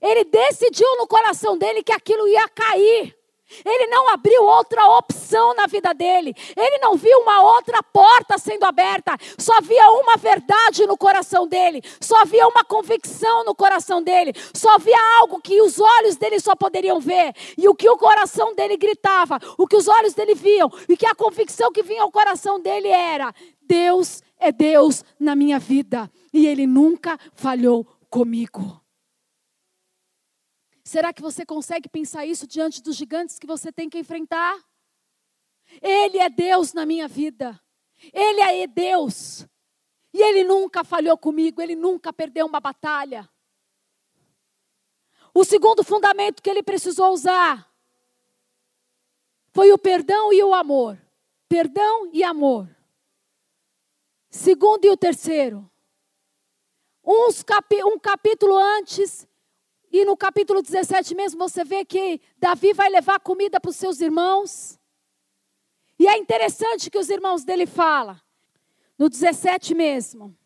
Ele 0.00 0.24
decidiu 0.24 0.96
no 0.96 1.06
coração 1.06 1.56
dele 1.58 1.82
que 1.82 1.92
aquilo 1.92 2.26
ia 2.28 2.48
cair. 2.48 3.18
Ele 3.64 3.87
não 3.87 4.11
abriu 4.11 4.44
outra 4.44 4.87
opção 4.98 5.54
na 5.54 5.66
vida 5.66 5.94
dele. 5.94 6.34
Ele 6.56 6.78
não 6.78 6.96
viu 6.96 7.18
uma 7.20 7.42
outra 7.56 7.82
porta 7.82 8.37
sendo 8.37 8.64
aberta. 8.64 9.16
Só 9.38 9.56
havia 9.56 9.90
uma 9.90 10.16
verdade 10.16 10.87
no 10.87 10.98
coração 10.98 11.46
dele. 11.46 11.82
Só 12.00 12.20
havia 12.20 12.46
uma 12.46 12.62
convicção 12.62 13.44
no 13.44 13.54
coração 13.54 14.02
dele. 14.02 14.32
Só 14.54 14.74
havia 14.74 14.98
algo 15.20 15.40
que 15.40 15.61
os 15.62 15.80
olhos 15.80 16.16
dele 16.16 16.38
só 16.40 16.54
poderiam 16.54 17.00
ver. 17.00 17.34
E 17.56 17.66
o 17.68 17.74
que 17.74 17.88
o 17.88 17.96
coração 17.96 18.54
dele 18.54 18.76
gritava, 18.76 19.38
o 19.56 19.66
que 19.66 19.76
os 19.76 19.88
olhos 19.88 20.12
dele 20.12 20.34
viam, 20.34 20.70
e 20.88 20.96
que 20.96 21.06
a 21.06 21.14
convicção 21.14 21.72
que 21.72 21.82
vinha 21.82 22.02
ao 22.02 22.12
coração 22.12 22.61
dele 22.61 22.88
era: 22.88 23.32
Deus 23.62 24.22
é 24.38 24.52
Deus 24.52 25.02
na 25.18 25.34
minha 25.34 25.58
vida. 25.58 26.11
E 26.32 26.46
ele 26.46 26.66
nunca 26.66 27.18
falhou 27.34 27.87
comigo. 28.11 28.78
Será 30.88 31.12
que 31.12 31.20
você 31.20 31.44
consegue 31.44 31.87
pensar 31.87 32.24
isso 32.24 32.46
diante 32.46 32.83
dos 32.83 32.96
gigantes 32.96 33.38
que 33.38 33.46
você 33.46 33.70
tem 33.70 33.90
que 33.90 33.98
enfrentar? 33.98 34.59
Ele 35.83 36.16
é 36.16 36.31
Deus 36.31 36.72
na 36.72 36.87
minha 36.87 37.07
vida. 37.07 37.61
Ele 38.11 38.40
é 38.40 38.66
Deus. 38.66 39.46
E 40.14 40.22
ele 40.22 40.44
nunca 40.44 40.83
falhou 40.83 41.18
comigo, 41.18 41.61
ele 41.61 41.77
nunca 41.77 42.11
perdeu 42.11 42.46
uma 42.46 42.59
batalha. 42.59 43.29
O 45.35 45.44
segundo 45.44 45.85
fundamento 45.85 46.42
que 46.42 46.48
ele 46.48 46.62
precisou 46.62 47.12
usar 47.12 47.70
foi 49.53 49.70
o 49.70 49.77
perdão 49.77 50.33
e 50.33 50.42
o 50.42 50.55
amor. 50.55 50.98
Perdão 51.51 52.09
e 52.14 52.24
amor. 52.24 52.66
Segundo 54.31 54.87
e 54.87 54.90
o 54.90 54.96
terceiro. 54.96 55.70
Uns 57.05 57.44
um 57.85 57.98
capítulo 57.98 58.57
antes, 58.57 59.29
e 59.90 60.05
no 60.05 60.16
capítulo 60.16 60.62
17 60.62 61.14
mesmo 61.14 61.38
você 61.38 61.64
vê 61.64 61.85
que 61.85 62.20
Davi 62.38 62.72
vai 62.72 62.90
levar 62.90 63.20
comida 63.20 63.61
para 63.61 63.70
os 63.70 63.77
seus 63.77 64.01
irmãos. 64.01 64.79
E 65.98 66.07
é 66.07 66.16
interessante 66.16 66.90
que 66.90 66.98
os 66.98 67.09
irmãos 67.09 67.44
dele 67.44 67.66
falam. 67.66 68.16
No 68.98 69.09
17 69.09 69.74
mesmo, 69.74 70.37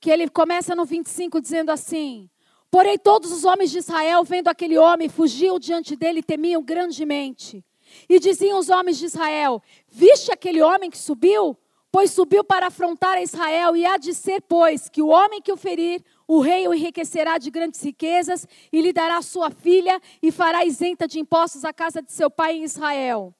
que 0.00 0.10
ele 0.10 0.28
começa 0.28 0.74
no 0.74 0.84
25 0.84 1.40
dizendo 1.40 1.70
assim: 1.70 2.30
Porém, 2.70 2.98
todos 2.98 3.32
os 3.32 3.44
homens 3.44 3.70
de 3.70 3.78
Israel, 3.78 4.24
vendo 4.24 4.48
aquele 4.48 4.78
homem, 4.78 5.08
fugiam 5.08 5.58
diante 5.58 5.96
dele 5.96 6.20
e 6.20 6.22
temiam 6.22 6.62
grandemente. 6.62 7.64
E 8.08 8.20
diziam 8.20 8.58
os 8.58 8.68
homens 8.68 8.98
de 8.98 9.06
Israel: 9.06 9.62
Viste 9.88 10.32
aquele 10.32 10.62
homem 10.62 10.90
que 10.90 10.98
subiu? 10.98 11.56
Pois 11.92 12.12
subiu 12.12 12.44
para 12.44 12.68
afrontar 12.68 13.16
a 13.16 13.22
Israel, 13.22 13.76
e 13.76 13.84
há 13.84 13.96
de 13.96 14.14
ser, 14.14 14.40
pois, 14.42 14.88
que 14.88 15.02
o 15.02 15.08
homem 15.08 15.42
que 15.42 15.50
o 15.50 15.56
ferir, 15.56 16.04
o 16.26 16.40
rei 16.40 16.68
o 16.68 16.74
enriquecerá 16.74 17.36
de 17.36 17.50
grandes 17.50 17.82
riquezas, 17.82 18.46
e 18.72 18.80
lhe 18.80 18.92
dará 18.92 19.20
sua 19.22 19.50
filha, 19.50 20.00
e 20.22 20.30
fará 20.30 20.64
isenta 20.64 21.08
de 21.08 21.18
impostos 21.18 21.64
a 21.64 21.72
casa 21.72 22.00
de 22.00 22.12
seu 22.12 22.30
pai 22.30 22.58
em 22.58 22.62
Israel. 22.62 23.34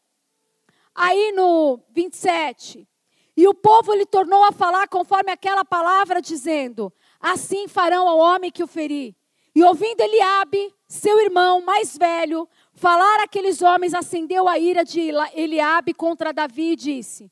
Aí 0.93 1.33
no 1.33 1.79
27, 1.91 2.89
e 3.37 3.47
o 3.47 3.55
povo 3.55 3.95
lhe 3.95 4.05
tornou 4.05 4.43
a 4.45 4.51
falar 4.51 4.89
conforme 4.89 5.31
aquela 5.31 5.65
palavra, 5.65 6.21
dizendo: 6.21 6.93
Assim 7.21 7.69
farão 7.69 8.09
ao 8.09 8.19
homem 8.19 8.51
que 8.51 8.65
o 8.65 8.67
ferir. 8.67 9.15
E 9.55 9.63
ouvindo 9.63 10.01
Eliabe, 10.01 10.75
seu 10.89 11.21
irmão 11.21 11.61
mais 11.61 11.97
velho, 11.97 12.49
falar 12.73 13.21
aqueles 13.21 13.63
homens, 13.63 13.95
acendeu 13.95 14.49
a 14.49 14.59
ira 14.59 14.85
de 14.85 15.01
Eliabe 15.35 15.95
contra 15.95 16.33
Davi 16.33 16.73
e 16.73 16.77
disse: 16.77 17.31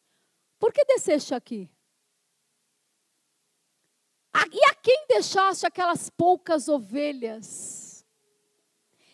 por 0.59 0.73
que 0.73 0.85
desceste 0.85 1.35
aqui? 1.35 1.71
E 4.53 4.64
a 4.71 4.75
quem 4.75 5.07
deixaste 5.09 5.66
aquelas 5.66 6.09
poucas 6.09 6.68
ovelhas? 6.68 8.07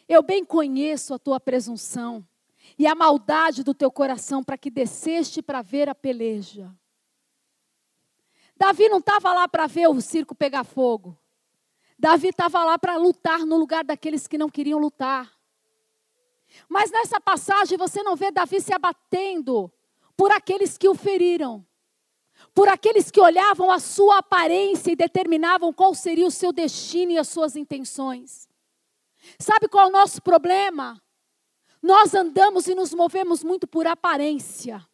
Eu 0.09 0.23
bem 0.23 0.45
conheço 0.45 1.15
a 1.15 1.19
tua 1.19 1.41
presunção 1.41 2.27
e 2.79 2.87
a 2.87 2.95
maldade 2.95 3.65
do 3.65 3.75
teu 3.75 3.91
coração 3.91 4.45
para 4.45 4.59
que 4.59 4.71
desceste 4.71 5.43
para 5.43 5.63
ver 5.63 5.89
a 5.89 5.95
peleja. 5.95 6.71
Davi 8.57 8.89
não 8.89 8.99
estava 8.99 9.33
lá 9.33 9.49
para 9.49 9.67
ver 9.67 9.89
o 9.89 10.01
circo 10.01 10.35
pegar 10.35 10.65
fogo. 10.65 11.19
Davi 11.99 12.29
estava 12.29 12.65
lá 12.65 12.79
para 12.79 12.97
lutar 12.97 13.41
no 13.41 13.57
lugar 13.57 13.85
daqueles 13.85 14.27
que 14.27 14.39
não 14.39 14.49
queriam 14.49 14.79
lutar. 14.79 15.33
Mas 16.69 16.91
nessa 16.91 17.21
passagem 17.21 17.77
você 17.77 18.03
não 18.03 18.15
vê 18.15 18.31
Davi 18.31 18.61
se 18.61 18.73
abatendo 18.73 19.73
por 20.17 20.33
aqueles 20.33 20.79
que 20.79 20.89
o 20.89 20.95
feriram, 20.95 21.65
por 22.55 22.69
aqueles 22.69 23.11
que 23.11 23.21
olhavam 23.21 23.71
a 23.71 23.79
sua 23.79 24.19
aparência 24.19 24.93
e 24.93 24.97
determinavam 24.97 25.73
qual 25.73 25.95
seria 25.95 26.27
o 26.27 26.31
seu 26.31 26.53
destino 26.53 27.13
e 27.13 27.19
as 27.19 27.29
suas 27.29 27.57
intenções. 27.57 28.49
Sabe 29.39 29.69
qual 29.69 29.87
é 29.87 29.89
o 29.89 29.93
nosso 29.93 30.23
problema? 30.23 31.01
Nós 31.83 32.15
andamos 32.15 32.67
e 32.67 32.75
nos 32.75 32.95
movemos 32.95 33.43
muito 33.43 33.67
por 33.67 33.87
aparência. 33.87 34.87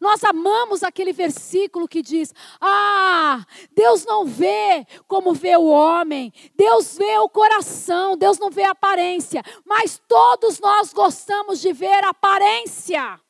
Nós 0.00 0.24
amamos 0.24 0.82
aquele 0.82 1.12
versículo 1.12 1.86
que 1.86 2.02
diz: 2.02 2.32
Ah, 2.60 3.44
Deus 3.72 4.04
não 4.04 4.24
vê 4.24 4.86
como 5.06 5.34
vê 5.34 5.56
o 5.56 5.66
homem, 5.66 6.32
Deus 6.54 6.96
vê 6.96 7.18
o 7.18 7.28
coração, 7.28 8.16
Deus 8.16 8.38
não 8.38 8.50
vê 8.50 8.64
a 8.64 8.70
aparência, 8.70 9.42
mas 9.64 10.00
todos 10.08 10.58
nós 10.58 10.92
gostamos 10.92 11.60
de 11.60 11.72
ver 11.72 12.02
a 12.04 12.10
aparência. 12.10 13.20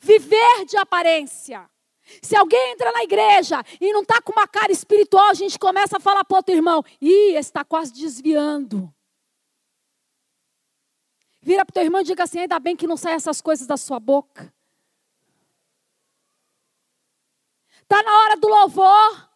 Viver 0.00 0.64
de 0.66 0.76
aparência. 0.76 1.68
Se 2.22 2.36
alguém 2.36 2.72
entra 2.72 2.92
na 2.92 3.02
igreja 3.02 3.62
e 3.80 3.92
não 3.92 4.02
está 4.02 4.20
com 4.20 4.32
uma 4.32 4.46
cara 4.46 4.70
espiritual, 4.70 5.30
a 5.30 5.34
gente 5.34 5.58
começa 5.58 5.96
a 5.96 6.00
falar 6.00 6.24
para 6.24 6.36
outro 6.36 6.54
irmão: 6.54 6.84
ih, 7.00 7.34
está 7.34 7.64
quase 7.64 7.92
desviando. 7.92 8.92
Vira 11.40 11.64
para 11.64 11.72
o 11.72 11.74
teu 11.74 11.82
irmão 11.82 12.00
e 12.00 12.04
diga 12.04 12.24
assim: 12.24 12.40
ainda 12.40 12.58
bem 12.58 12.76
que 12.76 12.86
não 12.86 12.96
saem 12.96 13.16
essas 13.16 13.40
coisas 13.40 13.66
da 13.66 13.76
sua 13.76 13.98
boca. 13.98 14.52
Está 17.82 18.02
na 18.02 18.18
hora 18.20 18.36
do 18.36 18.48
louvor. 18.48 19.30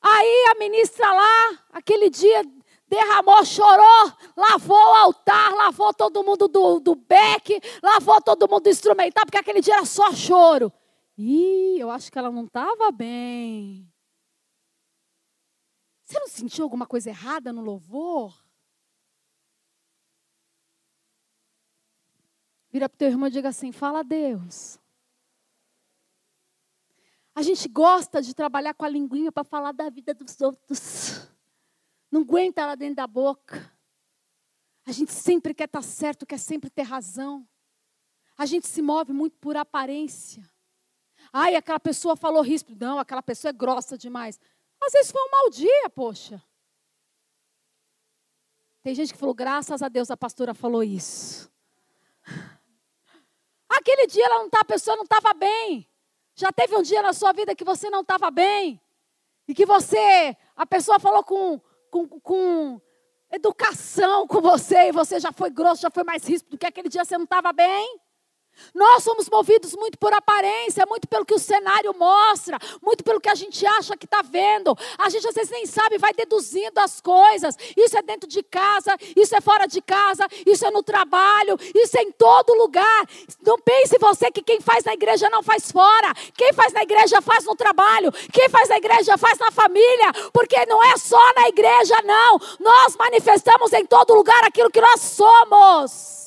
Aí 0.00 0.46
a 0.50 0.58
ministra 0.58 1.10
lá, 1.10 1.64
aquele 1.72 2.10
dia 2.10 2.44
derramou, 2.86 3.44
chorou, 3.44 4.12
lavou 4.36 4.76
o 4.76 4.94
altar, 4.96 5.52
lavou 5.54 5.92
todo 5.92 6.22
mundo 6.22 6.48
do, 6.48 6.80
do 6.80 6.94
beck, 6.94 7.60
lavou 7.82 8.20
todo 8.20 8.48
mundo 8.48 8.64
do 8.64 8.70
instrumental, 8.70 9.24
porque 9.24 9.38
aquele 9.38 9.60
dia 9.60 9.74
era 9.74 9.84
só 9.84 10.12
choro. 10.12 10.72
Ih, 11.16 11.78
eu 11.78 11.90
acho 11.90 12.10
que 12.10 12.18
ela 12.18 12.30
não 12.30 12.44
estava 12.44 12.90
bem. 12.90 13.90
Você 16.04 16.18
não 16.18 16.28
sentiu 16.28 16.64
alguma 16.64 16.86
coisa 16.86 17.08
errada 17.08 17.52
no 17.52 17.62
louvor? 17.62 18.44
Vira 22.70 22.88
para 22.88 22.96
o 22.96 22.98
teu 22.98 23.08
irmão 23.08 23.28
e 23.28 23.32
diga 23.32 23.48
assim: 23.48 23.72
fala 23.72 24.00
a 24.00 24.02
Deus. 24.02 24.78
A 27.34 27.42
gente 27.42 27.68
gosta 27.68 28.22
de 28.22 28.34
trabalhar 28.34 28.74
com 28.74 28.84
a 28.84 28.88
linguinha 28.88 29.32
para 29.32 29.42
falar 29.42 29.72
da 29.72 29.88
vida 29.88 30.14
dos 30.14 30.40
outros 30.40 31.33
não 32.14 32.20
aguenta 32.20 32.64
lá 32.64 32.76
dentro 32.76 32.94
da 32.94 33.08
boca. 33.08 33.72
A 34.86 34.92
gente 34.92 35.12
sempre 35.12 35.52
quer 35.52 35.64
estar 35.64 35.82
certo, 35.82 36.24
quer 36.24 36.38
sempre 36.38 36.70
ter 36.70 36.82
razão. 36.82 37.44
A 38.38 38.46
gente 38.46 38.68
se 38.68 38.80
move 38.80 39.12
muito 39.12 39.36
por 39.38 39.56
aparência. 39.56 40.48
Ai, 41.32 41.56
aquela 41.56 41.80
pessoa 41.80 42.14
falou 42.14 42.40
ríspido. 42.40 42.86
Não, 42.86 43.00
aquela 43.00 43.22
pessoa 43.22 43.50
é 43.50 43.52
grossa 43.52 43.98
demais. 43.98 44.38
Às 44.80 44.92
vezes 44.92 45.10
foi 45.10 45.20
um 45.22 45.30
mau 45.30 45.50
dia, 45.50 45.90
poxa. 45.90 46.40
Tem 48.80 48.94
gente 48.94 49.12
que 49.12 49.18
falou, 49.18 49.34
graças 49.34 49.82
a 49.82 49.88
Deus 49.88 50.08
a 50.08 50.16
pastora 50.16 50.54
falou 50.54 50.84
isso. 50.84 51.50
Aquele 53.68 54.06
dia 54.06 54.24
ela 54.24 54.38
não 54.38 54.50
tá, 54.50 54.60
a 54.60 54.64
pessoa 54.64 54.96
não 54.96 55.04
estava 55.04 55.34
bem. 55.34 55.88
Já 56.36 56.52
teve 56.52 56.76
um 56.76 56.82
dia 56.82 57.02
na 57.02 57.12
sua 57.12 57.32
vida 57.32 57.56
que 57.56 57.64
você 57.64 57.90
não 57.90 58.02
estava 58.02 58.30
bem? 58.30 58.80
E 59.48 59.54
que 59.54 59.66
você, 59.66 60.36
a 60.54 60.64
pessoa 60.64 61.00
falou 61.00 61.24
com, 61.24 61.60
com, 61.94 62.08
com 62.08 62.80
educação 63.30 64.26
com 64.26 64.40
você 64.40 64.88
e 64.88 64.92
você 64.92 65.20
já 65.20 65.30
foi 65.30 65.48
grosso, 65.48 65.82
já 65.82 65.90
foi 65.90 66.02
mais 66.02 66.26
ríspido, 66.26 66.58
que 66.58 66.66
aquele 66.66 66.88
dia 66.88 67.04
você 67.04 67.16
não 67.16 67.24
estava 67.24 67.52
bem? 67.52 68.00
Nós 68.74 69.04
somos 69.04 69.28
movidos 69.28 69.74
muito 69.74 69.98
por 69.98 70.12
aparência, 70.12 70.84
muito 70.88 71.06
pelo 71.06 71.24
que 71.24 71.34
o 71.34 71.38
cenário 71.38 71.94
mostra, 71.96 72.58
muito 72.82 73.04
pelo 73.04 73.20
que 73.20 73.28
a 73.28 73.34
gente 73.34 73.64
acha 73.66 73.96
que 73.96 74.04
está 74.04 74.22
vendo. 74.22 74.76
A 74.98 75.08
gente 75.08 75.26
às 75.28 75.34
vezes 75.34 75.50
nem 75.50 75.66
sabe, 75.66 75.98
vai 75.98 76.12
deduzindo 76.12 76.78
as 76.78 77.00
coisas. 77.00 77.56
Isso 77.76 77.96
é 77.96 78.02
dentro 78.02 78.28
de 78.28 78.42
casa, 78.42 78.96
isso 79.16 79.34
é 79.36 79.40
fora 79.40 79.66
de 79.66 79.80
casa, 79.80 80.26
isso 80.46 80.66
é 80.66 80.70
no 80.70 80.82
trabalho, 80.82 81.56
isso 81.74 81.96
é 81.98 82.02
em 82.02 82.12
todo 82.12 82.54
lugar. 82.54 83.06
Não 83.46 83.58
pense 83.58 83.96
você 83.98 84.30
que 84.30 84.42
quem 84.42 84.60
faz 84.60 84.84
na 84.84 84.94
igreja 84.94 85.28
não 85.30 85.42
faz 85.42 85.70
fora. 85.70 86.12
Quem 86.36 86.52
faz 86.52 86.72
na 86.72 86.82
igreja 86.82 87.20
faz 87.20 87.44
no 87.44 87.54
trabalho. 87.54 88.12
Quem 88.32 88.48
faz 88.48 88.68
na 88.68 88.76
igreja 88.76 89.16
faz 89.18 89.38
na 89.38 89.50
família. 89.50 90.12
Porque 90.32 90.64
não 90.66 90.82
é 90.82 90.96
só 90.96 91.22
na 91.34 91.48
igreja, 91.48 91.96
não. 92.04 92.38
Nós 92.60 92.96
manifestamos 92.96 93.72
em 93.72 93.86
todo 93.86 94.14
lugar 94.14 94.44
aquilo 94.44 94.70
que 94.70 94.80
nós 94.80 95.00
somos. 95.00 96.23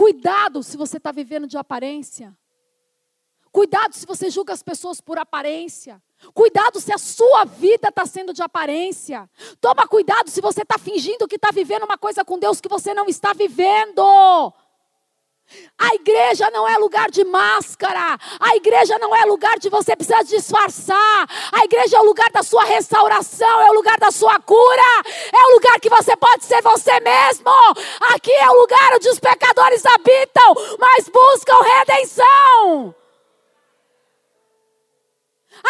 Cuidado 0.00 0.62
se 0.62 0.78
você 0.78 0.96
está 0.96 1.12
vivendo 1.12 1.46
de 1.46 1.58
aparência. 1.58 2.34
Cuidado 3.52 3.94
se 3.94 4.06
você 4.06 4.30
julga 4.30 4.54
as 4.54 4.62
pessoas 4.62 4.98
por 4.98 5.18
aparência. 5.18 6.02
Cuidado 6.32 6.80
se 6.80 6.90
a 6.90 6.96
sua 6.96 7.44
vida 7.44 7.90
está 7.90 8.06
sendo 8.06 8.32
de 8.32 8.42
aparência. 8.42 9.28
Toma 9.60 9.86
cuidado 9.86 10.30
se 10.30 10.40
você 10.40 10.62
está 10.62 10.78
fingindo 10.78 11.28
que 11.28 11.36
está 11.36 11.50
vivendo 11.50 11.82
uma 11.82 11.98
coisa 11.98 12.24
com 12.24 12.38
Deus 12.38 12.62
que 12.62 12.68
você 12.68 12.94
não 12.94 13.08
está 13.08 13.34
vivendo. 13.34 14.02
A 15.78 15.94
igreja 15.94 16.50
não 16.50 16.68
é 16.68 16.76
lugar 16.76 17.10
de 17.10 17.24
máscara. 17.24 18.18
A 18.38 18.56
igreja 18.56 18.98
não 18.98 19.14
é 19.14 19.24
lugar 19.24 19.58
de 19.58 19.68
você 19.68 19.96
precisar 19.96 20.22
disfarçar. 20.22 21.26
A 21.52 21.64
igreja 21.64 21.96
é 21.96 22.00
o 22.00 22.04
lugar 22.04 22.30
da 22.30 22.42
sua 22.42 22.64
restauração, 22.64 23.60
é 23.62 23.70
o 23.70 23.74
lugar 23.74 23.98
da 23.98 24.10
sua 24.10 24.38
cura. 24.40 25.02
É 25.32 25.46
o 25.46 25.54
lugar 25.54 25.80
que 25.80 25.88
você 25.88 26.16
pode 26.16 26.44
ser 26.44 26.62
você 26.62 27.00
mesmo. 27.00 27.50
Aqui 28.14 28.32
é 28.32 28.50
o 28.50 28.60
lugar 28.60 28.94
onde 28.94 29.08
os 29.08 29.18
pecadores 29.18 29.84
habitam, 29.86 30.54
mas 30.78 31.08
buscam 31.08 31.60
redenção. 31.62 32.94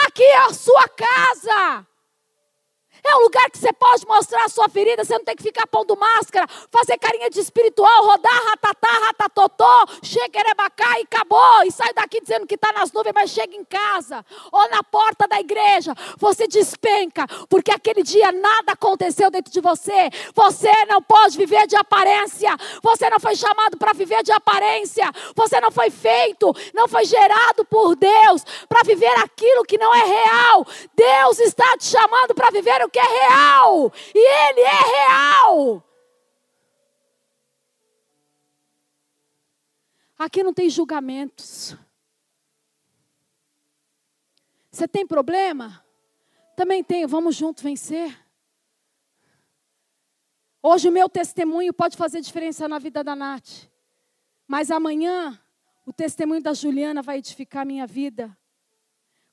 Aqui 0.07 0.25
é 0.25 0.39
a 0.39 0.53
sua 0.53 0.89
casa. 0.89 1.90
É 3.11 3.17
um 3.17 3.23
lugar 3.23 3.51
que 3.51 3.59
você 3.59 3.73
pode 3.73 4.07
mostrar 4.07 4.45
a 4.45 4.49
sua 4.49 4.69
ferida, 4.69 5.05
você 5.05 5.15
não 5.15 5.25
tem 5.25 5.35
que 5.35 5.43
ficar 5.43 5.67
pondo 5.67 5.97
máscara, 5.97 6.47
fazer 6.71 6.97
carinha 6.97 7.29
de 7.29 7.41
espiritual, 7.41 8.05
rodar 8.05 8.41
ratatá, 8.45 8.89
ratatotó, 9.07 9.85
xequerebacá 10.01 11.01
e 11.01 11.03
acabou. 11.03 11.65
E 11.65 11.73
sai 11.73 11.93
daqui 11.93 12.21
dizendo 12.21 12.47
que 12.47 12.55
está 12.55 12.73
nas 12.73 12.93
nuvens, 12.93 13.13
mas 13.13 13.31
chega 13.31 13.57
em 13.57 13.65
casa 13.65 14.25
ou 14.53 14.71
na 14.71 14.81
porta 14.85 15.27
da 15.27 15.41
igreja, 15.41 15.93
você 16.19 16.47
despenca, 16.47 17.27
porque 17.49 17.73
aquele 17.73 18.05
dia 18.05 18.31
nada 18.31 18.73
aconteceu 18.73 19.29
dentro 19.29 19.53
de 19.53 19.61
você. 19.61 20.09
Você 20.33 20.71
não 20.87 21.03
pode 21.03 21.37
viver 21.37 21.67
de 21.67 21.75
aparência, 21.75 22.57
você 22.81 23.11
não 23.11 23.19
foi 23.19 23.35
chamado 23.35 23.77
para 23.77 23.93
viver 23.93 24.23
de 24.23 24.31
aparência, 24.31 25.11
você 25.35 25.61
não 25.61 25.73
foi 25.73 25.91
feito, 25.91 26.55
não 26.73 26.87
foi 26.87 27.05
gerado 27.05 27.65
por 27.65 27.97
Deus 27.97 28.45
para 28.69 28.85
viver 28.85 29.19
aquilo 29.19 29.65
que 29.65 29.79
não 29.79 29.93
é 29.93 30.05
real. 30.05 30.65
Deus 30.95 31.41
está 31.41 31.77
te 31.77 31.87
chamando 31.87 32.37
para 32.37 32.51
viver 32.53 32.85
o 32.85 32.89
que 32.89 33.00
é 33.01 33.27
real. 33.27 33.93
E 34.15 34.19
Ele 34.19 34.61
é 34.61 35.07
real. 35.07 35.85
Aqui 40.19 40.43
não 40.43 40.53
tem 40.53 40.69
julgamentos. 40.69 41.75
Você 44.71 44.87
tem 44.87 45.07
problema? 45.07 45.83
Também 46.55 46.85
tenho. 46.85 47.09
Vamos 47.09 47.35
junto 47.35 47.63
vencer. 47.63 48.17
Hoje 50.63 50.91
o 50.91 50.93
meu 50.93 51.09
testemunho 51.09 51.73
pode 51.73 51.97
fazer 51.97 52.21
diferença 52.21 52.69
na 52.69 52.79
vida 52.79 53.03
da 53.03 53.17
Nath. 53.17 53.71
Mas 54.47 54.71
amanhã 54.71 55.41
o 55.87 55.93
testemunho 55.93 56.43
da 56.43 56.53
Juliana 56.53 57.01
vai 57.01 57.17
edificar 57.17 57.63
a 57.63 57.65
minha 57.65 57.87
vida. 57.87 58.37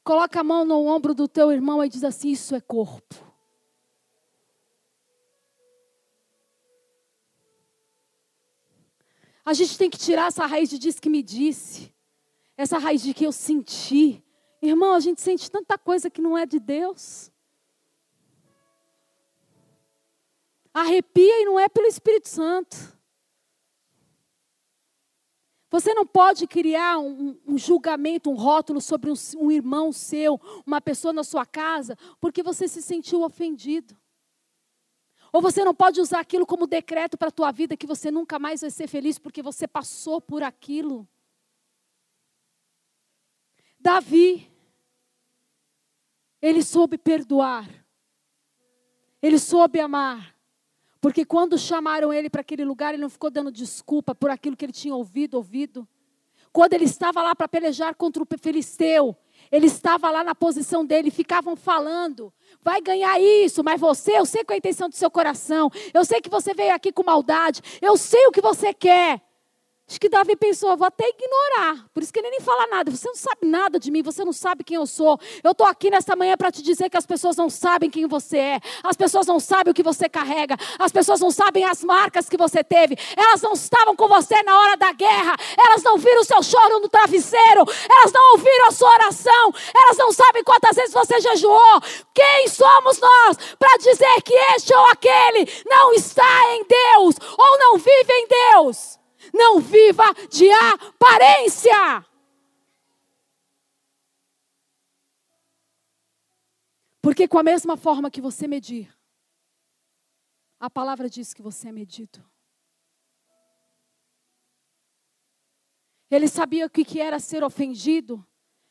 Coloca 0.06 0.40
a 0.40 0.44
mão 0.44 0.64
no 0.64 0.86
ombro 0.86 1.14
do 1.14 1.28
teu 1.28 1.52
irmão 1.52 1.84
e 1.84 1.90
diz 1.90 2.06
assim: 2.06 2.30
Isso 2.30 2.56
é 2.56 2.62
corpo. 2.62 3.27
A 9.48 9.54
gente 9.54 9.78
tem 9.78 9.90
que 9.90 9.98
tirar 9.98 10.28
essa 10.28 10.46
raiz 10.46 10.70
de 10.70 10.78
diz 10.78 11.00
que 11.00 11.10
me 11.10 11.24
disse, 11.24 11.96
essa 12.58 12.78
raiz 12.78 13.02
de 13.02 13.14
que 13.14 13.24
eu 13.24 13.32
senti. 13.32 14.22
Irmão, 14.62 14.94
a 14.94 15.00
gente 15.00 15.22
sente 15.22 15.50
tanta 15.50 15.78
coisa 15.78 16.10
que 16.10 16.20
não 16.20 16.38
é 16.38 16.46
de 16.46 16.60
Deus. 16.60 17.32
Arrepia 20.74 21.42
e 21.42 21.46
não 21.46 21.58
é 21.58 21.70
pelo 21.70 21.88
Espírito 21.88 22.28
Santo. 22.28 22.76
Você 25.70 25.94
não 25.94 26.06
pode 26.06 26.46
criar 26.46 27.00
um, 27.00 27.40
um 27.48 27.58
julgamento, 27.58 28.30
um 28.30 28.36
rótulo 28.36 28.82
sobre 28.82 29.10
um, 29.10 29.16
um 29.38 29.50
irmão 29.50 29.94
seu, 29.94 30.42
uma 30.66 30.82
pessoa 30.82 31.14
na 31.14 31.24
sua 31.24 31.46
casa, 31.46 31.98
porque 32.20 32.44
você 32.44 32.68
se 32.68 32.82
sentiu 32.82 33.22
ofendido. 33.24 33.98
Ou 35.32 35.42
você 35.42 35.64
não 35.64 35.74
pode 35.74 36.00
usar 36.00 36.20
aquilo 36.20 36.46
como 36.46 36.68
decreto 36.68 37.18
para 37.18 37.28
a 37.28 37.32
tua 37.32 37.52
vida 37.52 37.78
que 37.78 37.88
você 37.88 38.10
nunca 38.10 38.40
mais 38.40 38.62
vai 38.62 38.70
ser 38.70 38.88
feliz 38.88 39.20
porque 39.20 39.42
você 39.42 39.68
passou 39.68 40.22
por 40.22 40.42
aquilo. 40.44 41.08
Davi, 43.80 44.52
ele 46.42 46.64
soube 46.64 46.98
perdoar. 46.98 47.70
Ele 49.22 49.40
soube 49.40 49.80
amar. 49.80 50.36
Porque 51.00 51.26
quando 51.26 51.58
chamaram 51.58 52.12
ele 52.12 52.30
para 52.30 52.42
aquele 52.42 52.66
lugar, 52.66 52.94
ele 52.94 53.02
não 53.02 53.10
ficou 53.10 53.30
dando 53.30 53.52
desculpa 53.52 54.16
por 54.16 54.30
aquilo 54.30 54.56
que 54.56 54.66
ele 54.66 54.74
tinha 54.74 54.96
ouvido, 54.96 55.36
ouvido. 55.36 55.88
Quando 56.52 56.74
ele 56.74 56.86
estava 56.86 57.22
lá 57.22 57.36
para 57.36 57.48
pelejar 57.48 57.96
contra 57.96 58.24
o 58.24 58.28
filisteu, 58.40 59.16
ele 59.52 59.68
estava 59.68 60.10
lá 60.12 60.24
na 60.24 60.36
posição 60.36 60.86
dele, 60.86 61.12
ficavam 61.12 61.56
falando 61.56 62.34
vai 62.64 62.82
ganhar 62.82 63.20
isso, 63.20 63.64
mas 63.64 63.80
você, 63.80 64.18
eu 64.18 64.26
sei 64.26 64.44
qual 64.44 64.54
é 64.54 64.58
a 64.58 64.60
intenção 64.60 64.90
do 64.90 64.96
seu 64.96 65.10
coração, 65.10 65.72
eu 65.94 66.04
sei 66.04 66.20
que 66.20 66.30
você 66.30 66.54
veio 66.54 66.74
aqui 66.74 66.92
com 66.92 67.04
maldade, 67.04 67.62
eu 67.82 67.96
sei 67.96 68.28
o 68.28 68.32
que 68.32 68.42
você 68.42 68.74
quer. 68.74 69.22
Acho 69.90 70.02
que 70.02 70.10
Davi 70.10 70.36
pensou, 70.36 70.76
vou 70.76 70.86
até 70.86 71.08
ignorar. 71.08 71.86
Por 71.94 72.04
isso 72.04 72.12
que 72.12 72.20
ele 72.20 72.30
nem 72.30 72.42
fala 72.42 72.68
nada. 72.68 72.92
Você 72.92 73.08
não 73.08 73.16
sabe 73.16 73.48
nada 73.48 73.80
de 73.80 73.90
mim, 73.90 74.04
você 74.04 74.26
não 74.26 74.34
sabe 74.34 74.62
quem 74.62 74.76
eu 74.76 74.86
sou. 74.86 75.18
Eu 75.42 75.52
estou 75.52 75.66
aqui 75.66 75.90
nesta 75.90 76.14
manhã 76.14 76.36
para 76.36 76.52
te 76.52 76.62
dizer 76.62 76.90
que 76.90 76.98
as 76.98 77.06
pessoas 77.06 77.38
não 77.38 77.50
sabem 77.50 77.90
quem 77.90 78.06
você 78.06 78.38
é. 78.38 78.60
As 78.84 78.98
pessoas 78.98 79.26
não 79.28 79.40
sabem 79.40 79.72
o 79.72 79.74
que 79.74 79.82
você 79.82 80.10
carrega. 80.10 80.58
As 80.78 80.92
pessoas 80.92 81.22
não 81.22 81.32
sabem 81.32 81.64
as 81.64 81.86
marcas 81.86 82.28
que 82.28 82.36
você 82.36 82.66
teve. 82.66 82.98
Elas 83.16 83.42
não 83.42 83.54
estavam 83.54 83.96
com 83.96 84.10
você 84.10 84.44
na 84.44 84.60
hora 84.60 84.76
da 84.76 84.92
guerra. 84.92 85.38
Elas 85.58 85.82
não 85.84 85.98
viram 85.98 86.20
o 86.20 86.26
seu 86.26 86.44
choro 86.44 86.82
no 86.82 86.90
travesseiro. 86.90 87.64
Elas 87.90 88.12
não 88.12 88.34
ouviram 88.34 88.68
a 88.68 88.72
sua 88.72 88.90
oração. 88.90 89.54
Elas 89.74 89.98
não 89.98 90.12
sabem 90.12 90.44
quantas 90.44 90.76
vezes 90.76 90.94
você 90.94 91.22
jejuou. 91.22 91.82
Quem 92.14 92.50
somos 92.50 93.00
nós 93.00 93.38
para 93.58 93.78
dizer 93.78 94.22
que 94.22 94.34
este 94.58 94.76
ou 94.76 94.86
aquele 94.88 95.50
não 95.66 95.94
está 95.94 96.56
em 96.56 96.66
Deus 96.66 97.16
ou 97.38 97.58
não 97.58 97.78
vive 97.78 98.12
em 98.12 98.28
Deus? 98.28 98.97
Não 99.34 99.60
viva 99.60 100.06
de 100.30 100.50
aparência. 100.52 102.06
Porque 107.02 107.28
com 107.28 107.40
a 107.40 107.44
mesma 107.44 107.78
forma 107.78 108.12
que 108.12 108.20
você 108.20 108.48
medir, 108.48 108.94
a 110.60 110.70
palavra 110.70 111.10
diz 111.10 111.34
que 111.34 111.42
você 111.42 111.70
é 111.70 111.72
medido. 111.72 112.24
Ele 116.10 116.28
sabia 116.28 116.66
o 116.66 116.70
que 116.70 117.00
era 117.00 117.20
ser 117.20 117.44
ofendido 117.44 118.26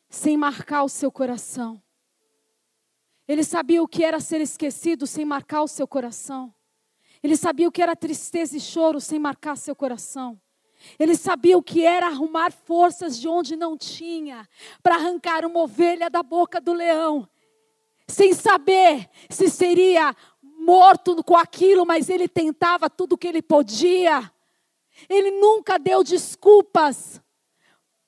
sem 0.09 0.37
marcar 0.37 0.83
o 0.83 0.89
seu 0.89 1.13
coração. 1.13 1.83
Ele 3.29 3.43
sabia 3.43 3.83
o 3.83 3.89
que 3.89 4.05
era 4.05 4.21
ser 4.21 4.41
esquecido 4.41 5.07
sem 5.07 5.25
marcar 5.25 5.63
o 5.63 5.69
seu 5.69 5.87
coração. 5.87 6.55
Ele 7.23 7.37
sabia 7.37 7.69
o 7.69 7.73
que 7.73 7.83
era 7.83 7.97
tristeza 7.97 8.57
e 8.57 8.61
choro 8.61 9.01
sem 9.01 9.19
marcar 9.19 9.57
seu 9.57 9.75
coração. 9.75 10.41
Ele 10.99 11.14
sabia 11.14 11.57
o 11.57 11.62
que 11.62 11.85
era 11.85 12.07
arrumar 12.07 12.53
forças 12.53 13.18
de 13.18 13.29
onde 13.29 13.57
não 13.57 13.77
tinha, 13.77 14.49
para 14.83 14.97
arrancar 14.97 15.45
uma 15.45 15.61
ovelha 15.61 16.09
da 16.09 16.22
boca 16.22 16.61
do 16.61 16.72
leão, 16.72 17.29
sem 18.09 18.33
saber 18.33 19.09
se 19.29 19.49
seria 19.49 20.14
morto 20.43 21.22
com 21.22 21.37
aquilo, 21.37 21.87
mas 21.87 22.09
ele 22.09 22.29
tentava 22.29 22.91
tudo 22.91 23.14
o 23.14 23.18
que 23.18 23.29
ele 23.29 23.43
podia. 23.43 24.31
Ele 25.09 25.31
nunca 25.31 25.79
deu 25.79 26.03
desculpas 26.03 27.20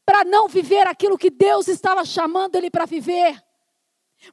para 0.05 0.25
não 0.25 0.49
viver 0.49 0.87
aquilo 0.87 1.19
que 1.19 1.31
Deus 1.31 1.69
estava 1.69 2.05
chamando 2.05 2.57
ele 2.57 2.71
para 2.71 2.87
viver. 2.87 3.43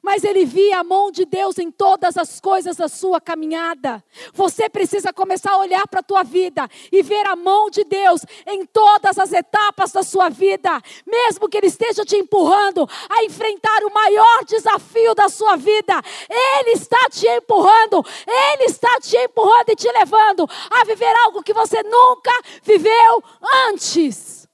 Mas 0.02 0.24
ele 0.24 0.44
via 0.44 0.80
a 0.80 0.84
mão 0.84 1.10
de 1.10 1.24
Deus 1.24 1.58
em 1.58 1.70
todas 1.70 2.16
as 2.16 2.40
coisas 2.40 2.76
da 2.76 2.88
sua 2.88 3.20
caminhada. 3.20 4.02
Você 4.32 4.68
precisa 4.68 5.12
começar 5.12 5.52
a 5.52 5.58
olhar 5.58 5.86
para 5.88 6.00
a 6.00 6.02
tua 6.02 6.22
vida 6.22 6.68
e 6.90 7.02
ver 7.02 7.26
a 7.26 7.36
mão 7.36 7.70
de 7.70 7.84
Deus 7.84 8.22
em 8.46 8.64
todas 8.66 9.18
as 9.18 9.32
etapas 9.32 9.92
da 9.92 10.02
sua 10.02 10.28
vida, 10.28 10.82
mesmo 11.06 11.48
que 11.48 11.56
ele 11.56 11.68
esteja 11.68 12.04
te 12.04 12.16
empurrando 12.16 12.88
a 13.08 13.24
enfrentar 13.24 13.84
o 13.84 13.92
maior 13.92 14.44
desafio 14.44 15.14
da 15.14 15.28
sua 15.28 15.56
vida. 15.56 16.02
Ele 16.28 16.70
está 16.70 17.08
te 17.10 17.26
empurrando, 17.26 18.04
ele 18.26 18.64
está 18.64 19.00
te 19.00 19.16
empurrando 19.16 19.70
e 19.70 19.76
te 19.76 19.90
levando 19.92 20.48
a 20.70 20.84
viver 20.84 21.14
algo 21.24 21.42
que 21.42 21.52
você 21.52 21.82
nunca 21.82 22.32
viveu 22.62 23.22
antes. 23.68 24.48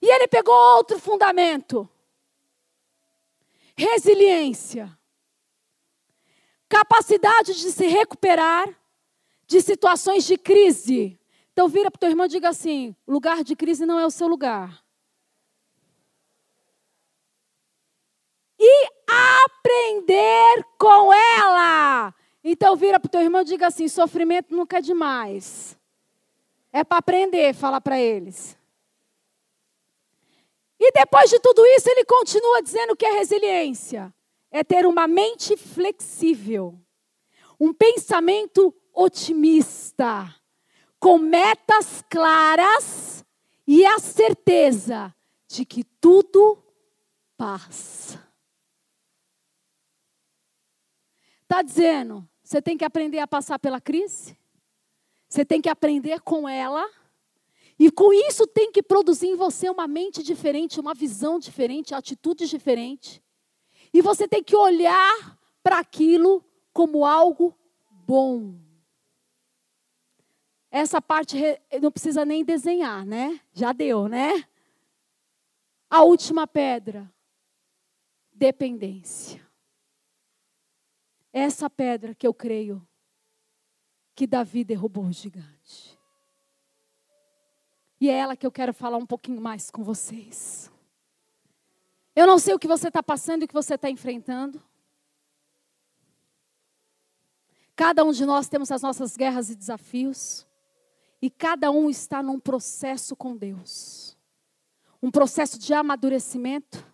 E 0.00 0.10
ele 0.10 0.26
pegou 0.26 0.54
outro 0.54 0.98
fundamento 0.98 1.88
resiliência, 3.76 4.96
capacidade 6.68 7.54
de 7.54 7.70
se 7.70 7.86
recuperar 7.86 8.68
de 9.46 9.60
situações 9.60 10.24
de 10.24 10.38
crise. 10.38 11.18
Então 11.52 11.68
vira 11.68 11.90
para 11.90 11.98
o 11.98 12.00
teu 12.00 12.08
irmão 12.08 12.26
e 12.26 12.30
diga 12.30 12.48
assim: 12.48 12.96
lugar 13.06 13.44
de 13.44 13.54
crise 13.54 13.84
não 13.84 13.98
é 13.98 14.06
o 14.06 14.10
seu 14.10 14.26
lugar. 14.26 14.82
E 18.58 18.88
aprender 19.06 20.64
com 20.78 21.12
ela. 21.12 22.14
Então 22.44 22.74
vira 22.76 22.98
para 22.98 23.08
o 23.08 23.10
teu 23.10 23.20
irmão 23.20 23.42
e 23.42 23.44
diga 23.44 23.66
assim: 23.66 23.88
sofrimento 23.88 24.54
nunca 24.54 24.78
é 24.78 24.80
demais. 24.80 25.78
É 26.72 26.82
para 26.82 26.98
aprender, 26.98 27.54
fala 27.54 27.80
para 27.80 28.00
eles. 28.00 28.56
E 30.84 30.90
depois 30.90 31.30
de 31.30 31.38
tudo 31.38 31.64
isso, 31.64 31.88
ele 31.88 32.04
continua 32.04 32.60
dizendo 32.60 32.96
que 32.96 33.06
a 33.06 33.12
resiliência. 33.12 34.12
É 34.50 34.64
ter 34.64 34.84
uma 34.84 35.06
mente 35.06 35.56
flexível, 35.56 36.76
um 37.58 37.72
pensamento 37.72 38.74
otimista, 38.92 40.34
com 40.98 41.18
metas 41.18 42.04
claras 42.10 43.24
e 43.64 43.86
a 43.86 43.98
certeza 44.00 45.14
de 45.46 45.64
que 45.64 45.84
tudo 45.84 46.58
passa. 47.36 48.20
Está 51.44 51.62
dizendo, 51.62 52.28
você 52.42 52.60
tem 52.60 52.76
que 52.76 52.84
aprender 52.84 53.20
a 53.20 53.26
passar 53.26 53.58
pela 53.58 53.80
crise, 53.80 54.36
você 55.28 55.44
tem 55.44 55.62
que 55.62 55.68
aprender 55.68 56.20
com 56.20 56.46
ela 56.46 56.90
e 57.84 57.90
com 57.90 58.12
isso 58.12 58.46
tem 58.46 58.70
que 58.70 58.80
produzir 58.80 59.26
em 59.26 59.34
você 59.34 59.68
uma 59.68 59.88
mente 59.88 60.22
diferente, 60.22 60.78
uma 60.78 60.94
visão 60.94 61.36
diferente, 61.36 61.96
atitudes 61.96 62.48
diferentes. 62.48 63.20
E 63.92 64.00
você 64.00 64.28
tem 64.28 64.40
que 64.40 64.54
olhar 64.54 65.36
para 65.64 65.80
aquilo 65.80 66.44
como 66.72 67.04
algo 67.04 67.58
bom. 67.90 68.54
Essa 70.70 71.02
parte 71.02 71.36
não 71.82 71.90
precisa 71.90 72.24
nem 72.24 72.44
desenhar, 72.44 73.04
né? 73.04 73.40
Já 73.52 73.72
deu, 73.72 74.06
né? 74.06 74.48
A 75.90 76.04
última 76.04 76.46
pedra, 76.46 77.12
dependência. 78.32 79.44
Essa 81.32 81.68
pedra 81.68 82.14
que 82.14 82.28
eu 82.28 82.32
creio 82.32 82.80
que 84.14 84.24
Davi 84.24 84.62
derrubou 84.62 85.06
o 85.06 85.12
gigante. 85.12 85.61
E 88.02 88.10
é 88.10 88.14
ela 88.14 88.34
que 88.34 88.44
eu 88.44 88.50
quero 88.50 88.74
falar 88.74 88.96
um 88.96 89.06
pouquinho 89.06 89.40
mais 89.40 89.70
com 89.70 89.84
vocês. 89.84 90.68
Eu 92.16 92.26
não 92.26 92.36
sei 92.36 92.52
o 92.52 92.58
que 92.58 92.66
você 92.66 92.88
está 92.88 93.00
passando 93.00 93.42
e 93.42 93.44
o 93.44 93.48
que 93.48 93.54
você 93.54 93.76
está 93.76 93.88
enfrentando. 93.88 94.60
Cada 97.76 98.02
um 98.02 98.10
de 98.10 98.26
nós 98.26 98.48
temos 98.48 98.72
as 98.72 98.82
nossas 98.82 99.16
guerras 99.16 99.50
e 99.50 99.54
desafios. 99.54 100.44
E 101.22 101.30
cada 101.30 101.70
um 101.70 101.88
está 101.88 102.24
num 102.24 102.40
processo 102.40 103.14
com 103.14 103.36
Deus. 103.36 104.18
Um 105.00 105.08
processo 105.08 105.56
de 105.56 105.72
amadurecimento. 105.72 106.84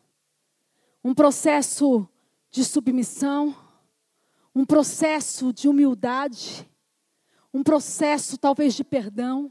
Um 1.03 1.15
processo 1.15 2.07
de 2.51 2.63
submissão. 2.67 3.57
Um 4.55 4.67
processo 4.67 5.55
de 5.55 5.71
humildade. 5.71 6.71
Um 7.51 7.63
processo 7.63 8.37
talvez 8.37 8.75
de 8.75 8.85
perdão 8.85 9.51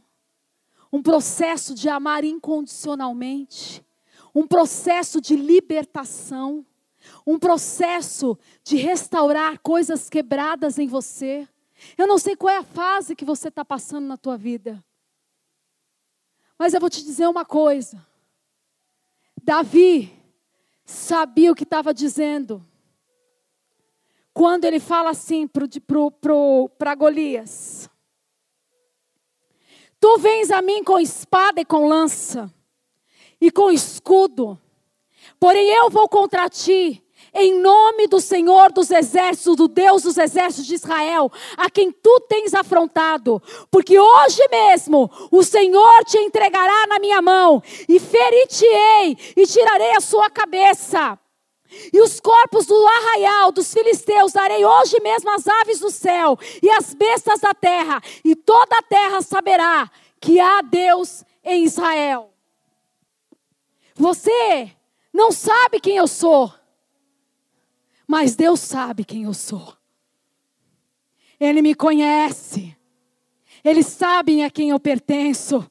um 0.91 1.01
processo 1.01 1.73
de 1.73 1.89
amar 1.89 2.23
incondicionalmente, 2.23 3.85
um 4.33 4.47
processo 4.47 5.19
de 5.19 5.35
libertação, 5.35 6.65
um 7.25 7.39
processo 7.39 8.37
de 8.63 8.77
restaurar 8.77 9.59
coisas 9.59 10.09
quebradas 10.09 10.77
em 10.77 10.87
você. 10.87 11.47
Eu 11.97 12.07
não 12.07 12.17
sei 12.17 12.35
qual 12.35 12.53
é 12.53 12.57
a 12.57 12.63
fase 12.63 13.15
que 13.15 13.25
você 13.25 13.49
está 13.49 13.63
passando 13.63 14.05
na 14.05 14.17
tua 14.17 14.37
vida, 14.37 14.83
mas 16.57 16.73
eu 16.73 16.79
vou 16.79 16.89
te 16.89 17.03
dizer 17.03 17.27
uma 17.27 17.45
coisa. 17.45 18.05
Davi 19.43 20.11
sabia 20.83 21.51
o 21.51 21.55
que 21.55 21.63
estava 21.63 21.93
dizendo. 21.93 22.65
Quando 24.33 24.65
ele 24.65 24.79
fala 24.79 25.11
assim 25.11 25.47
para 25.47 26.95
Golias: 26.95 27.89
Tu 29.99 30.17
vens 30.19 30.51
a 30.51 30.61
mim 30.61 30.83
com 30.83 30.99
espada 30.99 31.59
e 31.61 31.65
com 31.65 31.87
lança, 31.87 32.53
e 33.41 33.49
com 33.51 33.71
escudo, 33.71 34.59
porém 35.39 35.67
eu 35.69 35.89
vou 35.89 36.07
contra 36.07 36.47
ti, 36.49 37.03
em 37.33 37.59
nome 37.59 38.07
do 38.07 38.19
Senhor 38.19 38.71
dos 38.71 38.91
exércitos, 38.91 39.55
do 39.55 39.67
Deus 39.67 40.03
dos 40.03 40.17
exércitos 40.17 40.65
de 40.65 40.75
Israel, 40.75 41.31
a 41.55 41.69
quem 41.69 41.91
tu 41.91 42.19
tens 42.21 42.53
afrontado, 42.53 43.41
porque 43.71 43.99
hoje 43.99 44.41
mesmo 44.49 45.09
o 45.31 45.43
Senhor 45.43 46.03
te 46.05 46.17
entregará 46.19 46.87
na 46.87 46.99
minha 46.99 47.21
mão, 47.21 47.61
e 47.89 47.99
ferir-te-ei, 47.99 49.17
e 49.35 49.45
tirarei 49.45 49.95
a 49.95 50.01
sua 50.01 50.29
cabeça. 50.29 51.19
E 51.91 51.99
os 52.01 52.19
corpos 52.19 52.65
do 52.65 52.87
arraial 52.87 53.51
dos 53.51 53.73
filisteus 53.73 54.33
darei 54.33 54.63
hoje 54.65 54.99
mesmo 55.01 55.29
às 55.31 55.47
aves 55.47 55.79
do 55.79 55.89
céu 55.89 56.37
e 56.61 56.69
às 56.69 56.93
bestas 56.93 57.39
da 57.39 57.53
terra, 57.53 58.01
e 58.23 58.35
toda 58.35 58.77
a 58.77 58.83
terra 58.83 59.21
saberá 59.21 59.89
que 60.19 60.39
há 60.39 60.61
Deus 60.61 61.23
em 61.43 61.63
Israel. 61.63 62.33
Você 63.95 64.71
não 65.13 65.31
sabe 65.31 65.79
quem 65.79 65.97
eu 65.97 66.07
sou, 66.07 66.53
mas 68.07 68.35
Deus 68.35 68.59
sabe 68.59 69.03
quem 69.03 69.23
eu 69.23 69.33
sou. 69.33 69.75
Ele 71.39 71.61
me 71.61 71.75
conhece, 71.75 72.75
Ele 73.63 73.83
sabe 73.83 74.41
a 74.43 74.49
quem 74.49 74.69
eu 74.69 74.79
pertenço, 74.79 75.69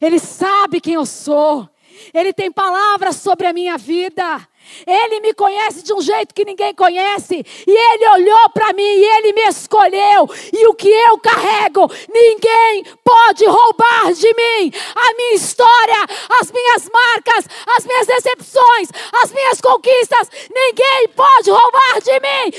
Ele 0.00 0.18
sabe 0.18 0.80
quem 0.80 0.94
eu 0.94 1.06
sou, 1.06 1.68
Ele 2.12 2.32
tem 2.32 2.50
palavras 2.50 3.16
sobre 3.16 3.46
a 3.46 3.52
minha 3.52 3.76
vida. 3.76 4.48
Ele 4.86 5.20
me 5.20 5.34
conhece 5.34 5.82
de 5.82 5.92
um 5.92 6.00
jeito 6.00 6.34
que 6.34 6.44
ninguém 6.44 6.74
conhece. 6.74 7.44
E 7.66 7.70
Ele 7.70 8.08
olhou 8.08 8.50
para 8.50 8.72
mim 8.72 8.82
e 8.82 9.04
Ele 9.04 9.32
me 9.32 9.42
escolheu. 9.48 10.28
E 10.52 10.66
o 10.66 10.74
que 10.74 10.88
eu 10.88 11.18
carrego, 11.18 11.90
ninguém 12.12 12.84
pode 13.04 13.44
roubar 13.46 14.12
de 14.12 14.34
mim. 14.34 14.72
A 14.94 15.14
minha 15.14 15.34
história, 15.34 16.06
as 16.40 16.50
minhas 16.50 16.88
marcas, 16.88 17.46
as 17.76 17.86
minhas 17.86 18.06
decepções, 18.06 18.88
as 19.22 19.32
minhas 19.32 19.60
conquistas, 19.60 20.30
ninguém 20.54 21.08
pode 21.14 21.50
roubar 21.50 22.00
de 22.02 22.12
mim. 22.20 22.52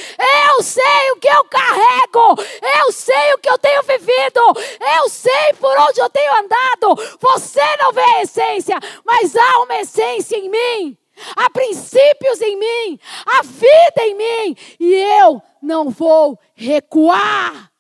Eu 0.50 0.64
sei 0.64 1.12
o 1.12 1.18
que 1.18 1.28
eu 1.28 1.44
carrego. 1.46 2.42
Eu 2.80 2.92
sei 2.92 3.34
o 3.34 3.38
que 3.38 3.50
eu 3.50 3.58
tenho 3.58 3.84
vivido. 3.84 4.42
Eu 4.98 5.10
sei 5.10 5.54
por 5.60 5.78
onde 5.78 6.00
eu 6.00 6.10
tenho 6.10 6.32
andado. 6.34 7.18
Você 7.20 7.64
não 7.80 7.92
vê 7.92 8.02
a 8.02 8.22
essência, 8.24 8.80
mas 9.06 9.36
há 9.36 9.60
uma 9.64 9.80
essência 9.80 10.38
em 10.38 10.50
mim 10.50 10.98
há 11.36 11.50
princípios 11.50 12.42
em 12.42 12.58
mim, 12.58 13.00
há 13.26 13.42
vida 13.44 14.02
em 14.02 14.16
mim, 14.16 14.58
e 14.80 14.94
eu 14.94 15.42
não 15.62 15.90
vou 15.90 16.40
recuar. 16.56 17.72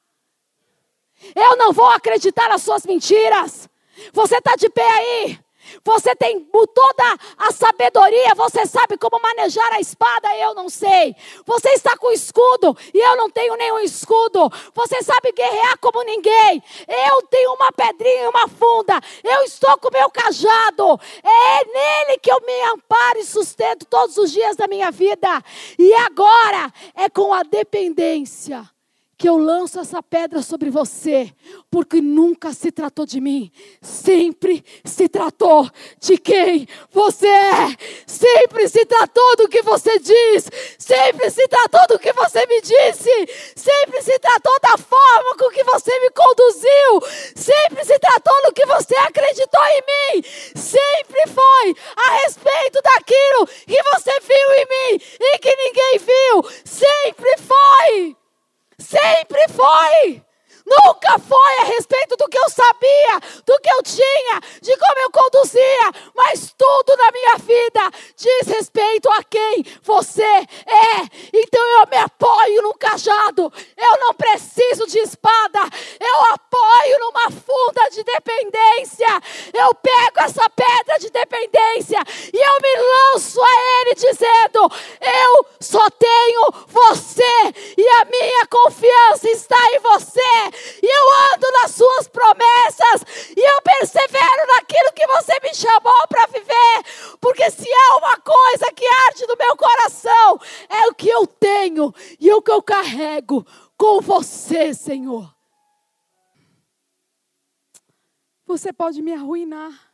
Eu 1.35 1.57
não 1.57 1.73
vou 1.73 1.88
acreditar 1.89 2.49
nas 2.49 2.61
suas 2.61 2.85
mentiras. 2.85 3.69
Você 4.13 4.38
está 4.38 4.55
de 4.55 4.69
pé 4.69 4.88
aí? 4.88 5.39
Você 5.84 6.15
tem 6.15 6.45
toda 6.74 7.18
a 7.38 7.51
sabedoria, 7.51 8.36
você 8.36 8.65
sabe 8.65 8.97
como 8.97 9.22
manejar 9.22 9.74
a 9.74 9.80
espada, 9.80 10.36
eu 10.38 10.53
não 10.53 10.70
sei. 10.70 11.15
Você 11.45 11.70
está 11.70 11.97
com 11.97 12.11
escudo 12.11 12.76
e 12.93 12.99
eu 12.99 13.15
não 13.15 13.30
tenho 13.30 13.55
nenhum 13.55 13.80
escudo. 13.80 14.51
Você 14.74 15.01
sabe 15.01 15.32
guerrear 15.32 15.78
como 15.80 16.03
ninguém. 16.03 16.63
Eu 16.88 17.22
tenho 17.24 17.53
uma 17.53 17.72
pedrinha 17.72 18.24
e 18.24 18.28
uma 18.28 18.47
funda. 18.47 18.99
Eu 19.24 19.43
estou 19.43 19.78
com 19.78 19.89
o 19.89 19.93
meu 19.93 20.09
cajado. 20.09 20.99
É 21.24 21.65
nele 21.65 22.20
que 22.20 22.32
eu 22.32 22.41
me 22.41 22.61
amparo 22.74 23.20
e 23.20 23.26
sustento 23.26 23.86
todos 23.86 24.18
os 24.18 24.32
dias 24.32 24.55
da 24.55 24.68
minha 24.68 24.91
vida. 24.91 25.43
E 25.78 25.93
agora 25.93 26.72
é 26.95 27.09
com 27.09 27.34
a 27.34 27.43
dependência 27.43 28.68
que 29.18 29.28
eu 29.28 29.38
lanço 29.38 29.80
essa 29.80 30.01
pedra 30.03 30.43
sobre 30.43 30.70
você, 30.70 31.34
porque 31.70 31.99
nunca 32.01 32.53
se 32.53 32.72
tratou 32.72 33.05
de 33.05 33.20
mim, 33.20 33.51
sempre 33.82 34.63
se 34.86 35.09
tratou 35.09 35.70
de 35.99 36.18
quem 36.18 36.68
você 36.91 37.28
é, 37.28 37.76
sempre 38.05 38.70
se 38.70 38.86
tratou 38.86 39.36
do 39.36 39.49
que 39.49 39.61
você 39.61 39.99
diz, 39.99 40.49
sempre 40.80 41.30
se 41.30 41.45
tratou 41.47 41.86
do 41.89 41.99
que 41.99 42.13
você 42.13 42.45
me 42.45 42.61
disse, 42.61 43.09
sempre 43.55 44.01
se 44.01 44.18
tratou 44.20 44.57
da 44.61 44.78
forma 44.78 45.36
com 45.38 45.49
que 45.49 45.63
você 45.65 45.99
me 45.99 46.09
conduziu, 46.11 47.34
sempre 47.36 47.84
se 47.84 47.99
tratou 47.99 48.41
do 48.43 48.53
que 48.53 48.65
você 48.65 48.95
acreditou 48.95 49.63
em 49.65 49.82
mim, 49.82 50.24
sempre 50.55 51.24
foi 51.28 51.76
a 51.97 52.11
respeito 52.24 52.82
daquilo 52.82 53.47
que 53.68 53.84
você 53.93 54.20
viu 54.22 54.53
em 54.53 54.65
mim 54.65 55.03
e 55.20 55.38
que 55.39 55.55
ninguém 55.55 55.99
viu, 55.99 56.51
sempre 56.63 57.36
foi. 57.38 58.15
Sempre 58.80 59.47
foi. 59.49 60.26
Nunca 60.68 61.18
foi 61.18 61.57
a 61.61 61.63
respeito 61.63 62.18
do 62.18 62.28
que 62.28 62.38
eu 62.38 62.49
sabia, 62.49 63.20
do 63.45 63.57
que 63.61 63.70
eu 63.72 63.82
tinha, 63.84 64.41
de 64.61 64.76
como 64.76 64.99
eu 64.99 65.11
conduzia, 65.11 65.91
mas 66.13 66.53
tudo 66.57 66.97
na 66.97 67.09
minha 67.09 67.38
vida 67.38 67.91
diz 68.18 68.47
respeito 68.47 69.09
a 69.09 69.24
quem 69.24 69.63
você 69.82 70.24
é. 70.24 71.07
Então 71.34 71.65
eu 71.80 71.88
me 71.89 71.95
apoio 71.95 72.61
no 72.63 72.74
cajado, 72.74 73.51
eu 73.78 73.99
não 74.01 74.13
preciso 74.13 74.86
de 74.88 74.99
espada, 74.99 75.59
eu 76.01 76.34
apoio 76.34 76.99
numa 76.99 77.32
funda 77.32 77.89
de 77.89 78.03
dependência. 78.03 79.07
Eu 79.53 79.74
pego 79.76 80.20
essa 80.20 80.49
pedra 80.49 80.99
de 80.99 81.09
dependência 81.09 81.99
e 82.34 82.38
eu 82.38 82.57
me 82.61 83.13
lanço 83.13 83.41
a 83.41 83.82
Ele 83.82 83.95
dizendo: 83.95 84.70
Eu 84.99 85.45
só 85.61 85.89
tenho 85.91 86.51
você 86.68 87.53
e 87.78 87.88
a 88.01 88.05
minha 88.05 88.45
confiança 88.47 89.30
está 89.30 89.57
em 89.74 89.80
você 89.80 90.57
e 90.82 90.86
eu 90.86 91.34
ando 91.34 91.51
nas 91.62 91.72
suas 91.72 92.08
promessas, 92.08 93.34
e 93.36 93.39
eu 93.39 93.62
persevero 93.62 94.47
naquilo 94.47 94.93
que 94.93 95.08
você 95.08 95.39
me 95.41 95.53
chamou 95.53 96.08
para 96.08 96.28
viver, 96.28 97.18
porque 97.20 97.49
se 97.51 97.68
há 97.72 97.97
uma 97.97 98.18
coisa 98.18 98.72
que 98.74 98.86
arde 99.08 99.26
no 99.28 99.36
meu 99.38 99.55
coração, 99.55 100.39
é 100.70 100.88
o 100.88 100.95
que 100.95 101.10
eu 101.10 101.26
tenho 101.28 101.93
e 102.20 102.32
o 102.32 102.41
que 102.41 102.51
eu 102.51 102.62
carrego 102.62 103.45
com 103.78 104.01
você, 104.01 104.74
Senhor. 104.74 105.36
Você 108.45 108.72
pode 108.72 109.01
me 109.01 109.14
arruinar. 109.14 109.93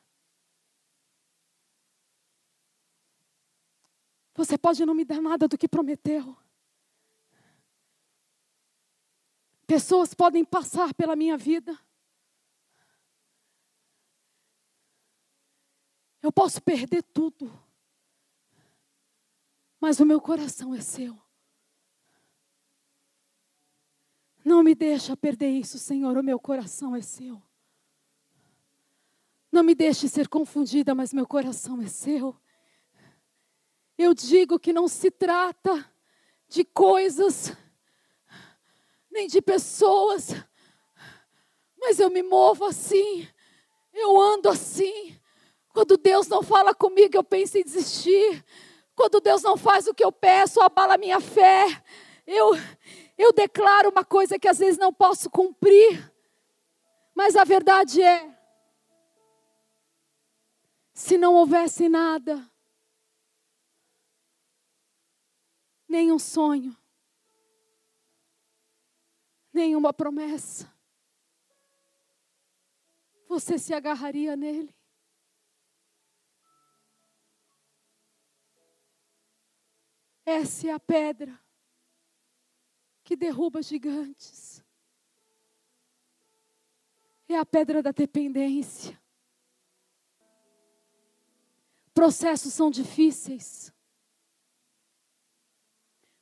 Você 4.35 4.57
pode 4.57 4.85
não 4.85 4.93
me 4.93 5.03
dar 5.03 5.21
nada 5.21 5.47
do 5.47 5.57
que 5.57 5.67
prometeu. 5.67 6.35
Pessoas 9.73 10.13
podem 10.13 10.45
passar 10.45 10.93
pela 10.93 11.15
minha 11.15 11.35
vida. 11.35 11.75
Eu 16.21 16.31
posso 16.31 16.61
perder 16.61 17.01
tudo. 17.01 17.51
Mas 19.81 19.99
o 19.99 20.05
meu 20.05 20.21
coração 20.21 20.75
é 20.75 20.79
seu. 20.79 21.19
Não 24.45 24.61
me 24.61 24.75
deixa 24.75 25.17
perder 25.17 25.49
isso, 25.49 25.79
Senhor. 25.79 26.15
O 26.19 26.23
meu 26.23 26.39
coração 26.39 26.95
é 26.95 27.01
seu. 27.01 27.41
Não 29.51 29.63
me 29.63 29.73
deixe 29.73 30.07
ser 30.07 30.27
confundida, 30.27 30.93
mas 30.93 31.11
meu 31.11 31.25
coração 31.25 31.81
é 31.81 31.87
seu. 31.87 32.39
Eu 33.97 34.13
digo 34.13 34.59
que 34.59 34.71
não 34.71 34.87
se 34.87 35.09
trata 35.09 35.91
de 36.47 36.63
coisas 36.63 37.57
nem 39.13 39.27
de 39.27 39.41
pessoas, 39.41 40.29
mas 41.77 41.99
eu 41.99 42.09
me 42.09 42.23
movo 42.23 42.65
assim, 42.65 43.27
eu 43.93 44.19
ando 44.19 44.49
assim. 44.49 45.17
Quando 45.69 45.97
Deus 45.97 46.27
não 46.27 46.43
fala 46.43 46.73
comigo, 46.73 47.15
eu 47.15 47.23
penso 47.23 47.57
em 47.57 47.63
desistir. 47.63 48.43
Quando 48.95 49.19
Deus 49.19 49.41
não 49.41 49.57
faz 49.57 49.87
o 49.87 49.93
que 49.93 50.03
eu 50.03 50.11
peço, 50.11 50.61
abala 50.61 50.97
minha 50.97 51.19
fé. 51.19 51.65
Eu, 52.25 52.51
eu 53.17 53.31
declaro 53.31 53.89
uma 53.89 54.03
coisa 54.03 54.39
que 54.39 54.47
às 54.47 54.59
vezes 54.59 54.77
não 54.77 54.93
posso 54.93 55.29
cumprir, 55.29 56.11
mas 57.13 57.35
a 57.35 57.43
verdade 57.43 58.01
é: 58.01 58.37
se 60.93 61.17
não 61.17 61.33
houvesse 61.33 61.89
nada, 61.89 62.49
nenhum 65.87 66.17
sonho, 66.17 66.75
nenhuma 69.53 69.93
promessa, 69.93 70.73
você 73.27 73.57
se 73.57 73.73
agarraria 73.73 74.35
nele? 74.35 74.75
Essa 80.25 80.67
é 80.67 80.71
a 80.71 80.79
pedra 80.79 81.39
que 83.03 83.15
derruba 83.15 83.61
gigantes. 83.61 84.63
É 87.27 87.37
a 87.37 87.45
pedra 87.45 87.81
da 87.83 87.91
dependência. 87.91 88.99
Processos 91.93 92.53
são 92.53 92.71
difíceis, 92.71 93.71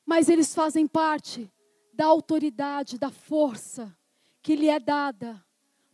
mas 0.05 0.27
eles 0.27 0.53
fazem 0.53 0.85
parte 0.85 1.49
da 1.93 2.05
autoridade, 2.05 2.97
da 2.97 3.09
força 3.09 3.95
que 4.41 4.55
lhe 4.55 4.69
é 4.69 4.79
dada 4.79 5.43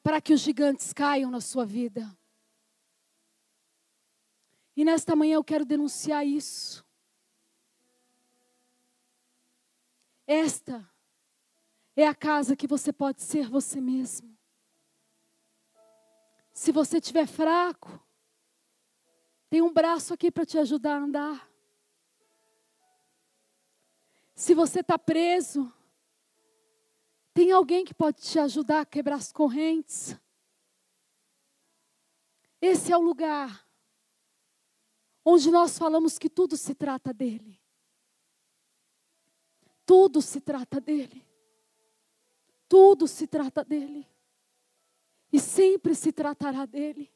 para 0.01 0.21
que 0.21 0.33
os 0.33 0.39
gigantes 0.39 0.93
caiam 0.93 1.29
na 1.29 1.41
sua 1.41 1.65
vida. 1.65 2.09
E 4.75 4.85
nesta 4.85 5.15
manhã 5.15 5.35
eu 5.35 5.43
quero 5.43 5.65
denunciar 5.65 6.25
isso. 6.25 6.85
Esta 10.25 10.87
é 11.95 12.07
a 12.07 12.13
casa 12.13 12.55
que 12.55 12.67
você 12.67 12.93
pode 12.93 13.21
ser 13.23 13.49
você 13.49 13.81
mesmo. 13.81 14.37
Se 16.53 16.71
você 16.71 16.97
estiver 16.97 17.27
fraco, 17.27 17.99
tem 19.49 19.61
um 19.61 19.73
braço 19.73 20.13
aqui 20.13 20.29
para 20.29 20.45
te 20.45 20.57
ajudar 20.57 20.95
a 20.95 21.03
andar. 21.03 21.49
Se 24.35 24.53
você 24.53 24.81
está 24.81 24.99
preso, 24.99 25.73
tem 27.37 27.51
alguém 27.51 27.85
que 27.85 27.93
pode 27.93 28.19
te 28.19 28.39
ajudar 28.39 28.81
a 28.81 28.85
quebrar 28.85 29.17
as 29.17 29.31
correntes? 29.31 30.17
Esse 32.59 32.91
é 32.91 32.97
o 32.97 32.99
lugar 32.99 33.63
onde 35.23 35.51
nós 35.51 35.77
falamos 35.77 36.17
que 36.17 36.31
tudo 36.31 36.57
se 36.57 36.73
trata 36.73 37.13
dele. 37.13 37.61
Tudo 39.85 40.19
se 40.19 40.41
trata 40.41 40.81
dele. 40.81 41.23
Tudo 42.67 43.07
se 43.07 43.27
trata 43.27 43.63
dele. 43.63 44.07
E 45.31 45.39
sempre 45.39 45.93
se 45.93 46.11
tratará 46.11 46.65
dele. 46.65 47.07